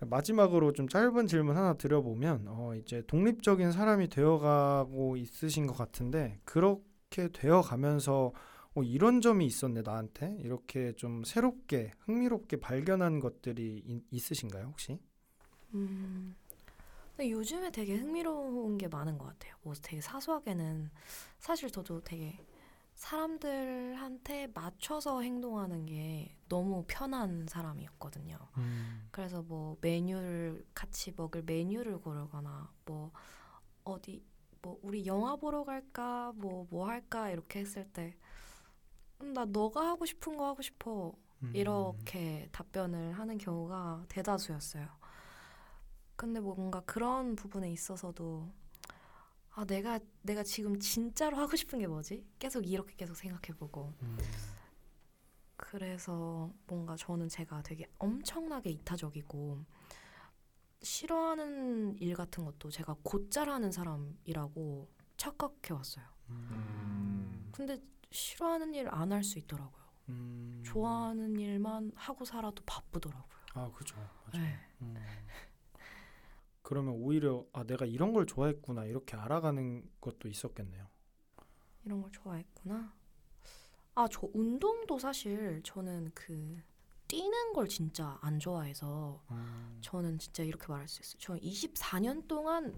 마지막으로 0.00 0.72
좀 0.72 0.88
짧은 0.88 1.26
질문 1.26 1.56
하나 1.56 1.74
드려보면 1.74 2.46
어 2.48 2.74
이제 2.74 3.02
독립적인 3.06 3.72
사람이 3.72 4.08
되어가고 4.08 5.16
있으신 5.16 5.66
것 5.66 5.76
같은데 5.76 6.38
그렇게 6.44 7.28
되어가면서 7.32 8.32
어, 8.74 8.82
이런 8.82 9.20
점이 9.22 9.46
있었네 9.46 9.82
나한테 9.82 10.36
이렇게 10.40 10.92
좀 10.96 11.24
새롭게 11.24 11.92
흥미롭게 12.00 12.58
발견한 12.60 13.20
것들이 13.20 13.82
이- 13.86 14.02
있으신가요 14.10 14.66
혹시? 14.66 14.98
음. 15.74 16.34
근데 17.16 17.30
요즘에 17.30 17.70
되게 17.70 17.94
흥미로운 17.96 18.76
게 18.76 18.88
많은 18.88 19.16
것 19.16 19.26
같아요. 19.26 19.54
뭐 19.62 19.72
되게 19.82 20.00
사소하게는 20.02 20.90
사실 21.38 21.70
저도 21.70 22.02
되게 22.02 22.38
사람들한테 22.96 24.48
맞춰서 24.48 25.20
행동하는 25.20 25.84
게 25.86 26.34
너무 26.48 26.84
편한 26.88 27.46
사람이었거든요. 27.46 28.38
그래서 29.10 29.42
뭐 29.42 29.76
메뉴를 29.82 30.66
같이 30.74 31.12
먹을 31.14 31.42
메뉴를 31.42 31.98
고르거나 31.98 32.72
뭐 32.86 33.12
어디 33.84 34.24
뭐 34.62 34.78
우리 34.82 35.06
영화 35.06 35.36
보러 35.36 35.62
갈까 35.62 36.32
뭐뭐 36.36 36.88
할까 36.88 37.30
이렇게 37.30 37.60
했을 37.60 37.84
때 37.92 38.16
음, 39.20 39.32
나 39.34 39.44
너가 39.44 39.86
하고 39.88 40.06
싶은 40.06 40.36
거 40.36 40.46
하고 40.46 40.62
싶어 40.62 41.12
음. 41.42 41.52
이렇게 41.54 42.48
답변을 42.50 43.12
하는 43.12 43.36
경우가 43.36 44.06
대다수였어요. 44.08 44.88
근데 46.16 46.40
뭔가 46.40 46.80
그런 46.86 47.36
부분에 47.36 47.70
있어서도 47.70 48.50
아 49.58 49.64
내가 49.64 49.98
내가 50.20 50.42
지금 50.42 50.78
진짜로 50.78 51.38
하고 51.38 51.56
싶은 51.56 51.78
게 51.78 51.86
뭐지? 51.86 52.22
계속 52.38 52.66
이렇게 52.66 52.94
계속 52.94 53.14
생각해보고 53.16 53.94
음. 54.02 54.18
그래서 55.56 56.52
뭔가 56.66 56.94
저는 56.96 57.28
제가 57.30 57.62
되게 57.62 57.86
엄청나게 57.98 58.68
이타적이고 58.70 59.64
싫어하는 60.82 61.96
일 61.98 62.14
같은 62.14 62.44
것도 62.44 62.70
제가 62.70 62.96
곧잘 63.02 63.48
하는 63.48 63.72
사람이라고 63.72 64.88
착각해 65.16 65.72
왔어요. 65.72 66.04
음. 66.28 67.48
근데 67.52 67.78
싫어하는 68.10 68.74
일 68.74 68.88
안 68.90 69.10
할 69.12 69.24
수 69.24 69.38
있더라고요. 69.38 69.82
음. 70.10 70.62
좋아하는 70.66 71.38
일만 71.38 71.92
하고 71.94 72.26
살아도 72.26 72.62
바쁘더라고요. 72.66 73.36
아 73.54 73.70
그죠. 73.72 73.96
네. 74.34 74.58
음. 74.82 74.94
그러면 76.66 76.94
오히려 76.94 77.46
아 77.52 77.62
내가 77.62 77.86
이런 77.86 78.12
걸 78.12 78.26
좋아했구나 78.26 78.86
이렇게 78.86 79.16
알아가는 79.16 79.88
것도 80.00 80.26
있었겠네요. 80.26 80.84
이런 81.84 82.02
걸 82.02 82.10
좋아했구나. 82.10 82.92
아, 83.94 84.08
저 84.10 84.28
운동도 84.34 84.98
사실 84.98 85.60
저는 85.62 86.10
그 86.12 86.60
뛰는 87.06 87.52
걸 87.52 87.68
진짜 87.68 88.18
안 88.20 88.40
좋아해서 88.40 89.22
음. 89.30 89.78
저는 89.80 90.18
진짜 90.18 90.42
이렇게 90.42 90.66
말할 90.66 90.88
수 90.88 91.02
있어요. 91.02 91.18
저 91.20 91.34
24년 91.36 92.26
동안 92.26 92.74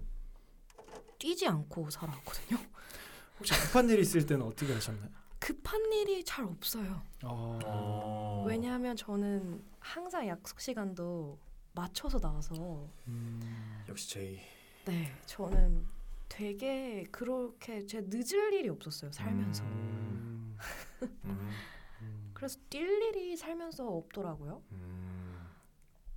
뛰지 1.17 1.47
않고 1.47 1.89
살아왔거든요. 1.89 2.59
혹시 3.39 3.53
급한 3.53 3.89
일 3.89 3.97
있을 4.01 4.23
때는 4.23 4.45
어떻게 4.45 4.71
하셨나요? 4.71 5.09
급한 5.39 5.91
일이 5.93 6.23
잘 6.23 6.45
없어요. 6.45 7.01
아, 7.23 7.59
어. 7.65 8.45
왜냐하면 8.47 8.95
저는 8.95 9.63
항상 9.79 10.27
약속 10.27 10.59
시간도 10.61 11.39
맞춰서 11.79 12.19
나와서 12.19 12.89
음. 13.07 13.83
역시 13.87 14.09
제이. 14.09 14.39
네, 14.85 15.13
저는 15.25 15.87
되게 16.27 17.03
그렇게 17.09 17.85
제 17.85 18.01
늦을 18.01 18.53
일이 18.53 18.67
없었어요 18.67 19.11
살면서. 19.13 19.63
음. 19.63 20.57
음. 21.23 21.53
음. 22.01 22.31
그래서 22.33 22.59
뛸 22.69 22.81
일이 22.81 23.37
살면서 23.37 23.87
없더라고요. 23.87 24.61
음. 24.73 25.47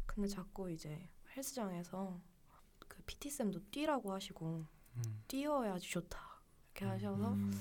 근데 0.05 0.29
자꾸 0.29 0.69
이제 0.69 1.09
헬스장에서 1.37 2.21
그 2.89 3.01
PT 3.07 3.31
쌤도 3.31 3.61
뛰라고 3.71 4.13
하시고 4.13 4.67
음. 4.97 5.23
뛰어야지 5.29 5.89
좋다 5.89 6.19
이렇게 6.75 6.87
하셔서 6.87 7.35
음. 7.35 7.53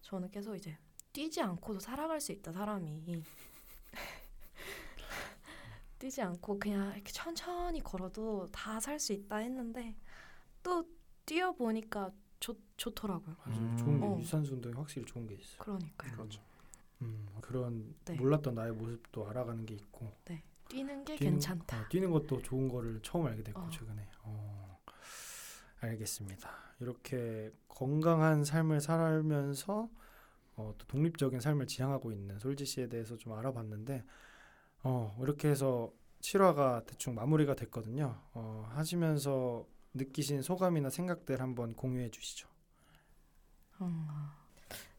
저는 0.00 0.30
계속 0.30 0.56
이제 0.56 0.78
뛰지 1.12 1.42
않고도 1.42 1.78
살아갈 1.78 2.20
수 2.20 2.32
있다 2.32 2.52
사람이 2.52 3.22
뛰지 6.00 6.22
않고 6.22 6.58
그냥 6.58 6.92
이렇게 6.94 7.12
천천히 7.12 7.80
걸어도 7.82 8.48
다 8.50 8.80
살 8.80 8.98
수 8.98 9.12
있다 9.12 9.36
했는데 9.36 9.94
또 10.62 10.84
뛰어 11.26 11.52
보니까 11.52 12.10
좋 12.40 12.56
좋더라고요. 12.76 13.36
맞아요. 13.44 13.60
음. 13.60 13.76
좋은 13.76 14.00
게 14.00 14.06
어. 14.06 14.18
유산소 14.18 14.54
운동이 14.54 14.74
확실히 14.74 15.04
좋은 15.06 15.26
게 15.26 15.34
있어요. 15.34 15.58
그러니까요. 15.58 16.12
그렇죠. 16.12 16.42
음, 17.02 17.26
그런 17.42 17.94
네. 18.06 18.14
몰랐던 18.16 18.54
나의 18.54 18.72
모습도 18.72 19.28
알아가는 19.28 19.64
게 19.66 19.74
있고 19.74 20.10
뛰는 20.68 21.04
게 21.04 21.14
뛰는- 21.16 21.18
괜찮다. 21.18 21.80
어, 21.82 21.88
뛰는 21.90 22.10
것도 22.10 22.40
좋은 22.42 22.68
거를 22.68 23.00
처음 23.02 23.26
알게 23.26 23.42
됐고 23.42 23.60
어. 23.60 23.68
최근에. 23.70 24.08
어, 24.22 24.80
알겠습니다. 25.80 26.50
이렇게 26.80 27.52
건강한 27.68 28.44
삶을 28.44 28.80
살면서 28.80 29.88
어, 30.56 30.74
또 30.78 30.86
독립적인 30.86 31.40
삶을 31.40 31.66
지향하고 31.66 32.12
있는 32.12 32.38
솔지 32.38 32.64
씨에 32.66 32.88
대해서 32.88 33.16
좀 33.16 33.32
알아봤는데 33.34 34.04
어, 34.82 35.16
이렇게 35.20 35.48
해서 35.48 35.92
7화가 36.20 36.86
대충 36.86 37.14
마무리가 37.14 37.54
됐거든요. 37.54 38.20
어, 38.34 38.68
하시면서 38.74 39.66
느끼신 39.94 40.42
소감이나 40.42 40.90
생각들 40.90 41.40
한번 41.40 41.74
공유해 41.74 42.10
주시죠. 42.10 42.48
음. 43.80 44.06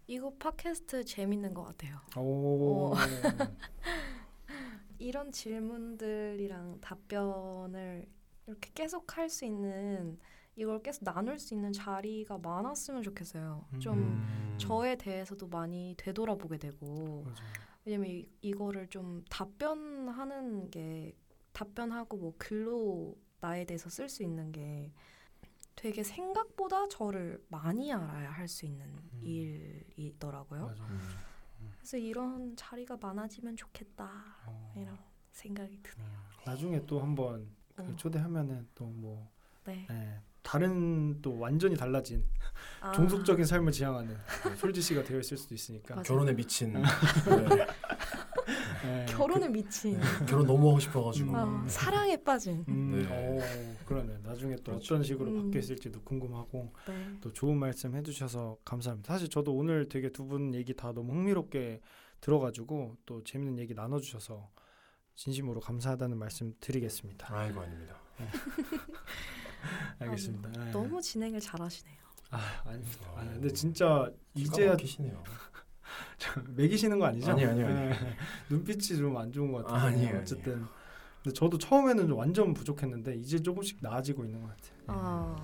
이거 0.08 0.34
팟캐스트 0.38 1.06
재밌는 1.06 1.54
것 1.54 1.64
같아요. 1.64 2.00
오. 2.18 2.94
어. 2.94 2.96
이런 5.00 5.32
질문들이랑 5.32 6.80
답변을 6.82 8.06
이렇게 8.48 8.72
계속 8.74 9.18
할 9.18 9.30
수 9.30 9.46
있는 9.46 10.20
이걸 10.56 10.82
계속 10.84 11.06
나눌 11.06 11.40
수 11.40 11.54
있는 11.54 11.72
자리가 11.72 12.38
많았으면 12.40 13.04
좋겠어요. 13.04 13.66
좀 13.80 13.98
음. 14.00 14.56
저에 14.58 14.96
대해서도 14.98 15.48
많이 15.48 15.96
되돌아보게 15.98 16.58
되고 16.58 17.24
맞아요. 17.24 17.71
왜냐면 17.86 18.10
이, 18.10 18.28
이거를 18.42 18.88
좀 18.88 19.24
답변하는 19.30 20.70
게 20.70 21.16
답변하고 21.54 22.18
뭐 22.18 22.34
글로 22.38 23.18
나에 23.40 23.66
대해서 23.66 23.90
쓸 23.90 24.08
수 24.08 24.24
있는 24.24 24.52
게 24.52 24.92
되게 25.76 26.04
생각보다 26.04 26.88
저를 26.90 27.44
많이 27.50 27.92
알아야 27.92 28.30
할 28.32 28.48
수 28.48 28.66
있는 28.66 28.86
음. 28.86 29.20
일이더라고요. 29.24 30.76
음. 30.80 31.00
그래서 31.78 31.98
이런 31.98 32.56
자리가 32.56 32.98
많아지면 32.98 33.56
좋겠다 33.56 34.10
어, 34.46 34.74
이런 34.78 34.98
생각이 35.32 35.80
드네요. 35.82 36.10
나중에 36.46 36.86
또 36.86 37.00
한번 37.00 37.50
그 37.76 37.84
어, 37.84 37.96
초대하면은 37.96 38.68
또뭐 38.76 39.32
네. 39.66 39.88
다른 40.44 41.22
또 41.22 41.38
완전히 41.40 41.76
달라진 41.76 42.24
아, 42.80 42.92
종속적인 42.94 43.46
삶을 43.46 43.72
지향하는 43.72 44.16
솔지 44.58 44.82
씨가 44.82 45.04
되어 45.04 45.20
있을 45.20 45.38
수도 45.38 45.54
있으니까. 45.56 45.96
맞아요. 45.96 46.04
결혼에 46.04 46.34
미친 46.34 46.74
네. 46.74 46.82
네, 48.84 49.06
결혼에 49.10 49.48
미친 49.48 49.94
네. 50.00 50.04
결혼 50.28 50.48
너무 50.48 50.70
하고 50.70 50.80
싶어가지고 50.80 51.36
어, 51.38 51.44
음. 51.44 51.68
사랑에 51.68 52.18
빠진 52.24 52.66
그, 52.66 52.72
음, 52.72 52.92
네. 53.08 53.28
오, 53.38 53.86
그러네. 53.86 54.18
나중에 54.24 54.56
또 54.58 54.64
그렇죠. 54.72 54.96
어떤 54.96 55.04
식으로 55.04 55.30
음. 55.32 55.44
바뀌었을지도 55.52 56.02
궁금하고 56.02 56.74
네. 56.88 57.18
또 57.22 57.32
좋은 57.32 57.58
말씀 57.58 57.96
해주셔서 57.96 58.58
감사합니다. 58.66 59.14
사실 59.14 59.30
저도 59.30 59.54
오늘 59.56 59.88
되게 59.88 60.10
두 60.10 60.26
분 60.26 60.56
얘기 60.56 60.74
다 60.76 60.92
너무 60.94 61.14
흥미롭게 61.14 61.82
들어가지고 62.22 62.96
또 63.06 63.24
재밌는 63.24 63.60
얘기 63.60 63.74
나눠주셔서 63.74 64.50
진심으로 65.16 65.60
감사하다는 65.60 66.18
말씀 66.18 66.54
드리겠습니다. 66.60 67.28
아이고 67.36 67.60
아닙니다. 67.62 67.96
알겠습니다. 70.00 70.50
네. 70.52 70.72
너무 70.72 71.02
진행을 71.02 71.40
잘하시네요. 71.40 71.96
아 72.32 72.40
아닙니다. 72.66 72.98
아, 73.16 73.22
어. 73.22 73.30
근데 73.34 73.52
진짜 73.54 74.10
이제야 74.34 74.72
막히시네요. 74.72 75.24
매기시는 76.56 77.00
거 77.00 77.06
아니죠? 77.06 77.32
아니요, 77.32 77.50
아니요, 77.50 77.66
아니요. 77.68 77.90
네. 77.90 78.18
눈빛이 78.50 78.98
좀 78.98 79.18
안 79.18 79.32
좋은 79.32 79.52
것 79.52 79.66
같아요. 79.66 79.80
아, 79.80 79.84
아니에요, 79.88 80.20
어쨌든 80.20 80.66
근데 81.24 81.34
저도 81.36 81.58
처음에는 81.58 82.08
좀 82.08 82.18
완전 82.18 82.54
부족했는데 82.54 83.16
이제 83.16 83.40
조금씩 83.42 83.78
나아지고 83.82 84.26
있는 84.26 84.42
것 84.42 84.50
같아요. 84.50 84.74
아, 84.88 85.36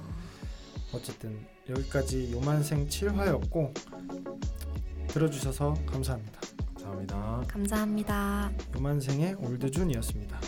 어쨌든 0.93 1.45
여기까지 1.70 2.32
요만생 2.32 2.88
7화였고 2.88 3.74
들어주셔서 5.09 5.74
감사합니다. 5.86 6.39
감사합니다. 6.76 7.43
감사합니다. 7.47 8.51
요만생의 8.76 9.36
올드준이었습니다. 9.36 10.39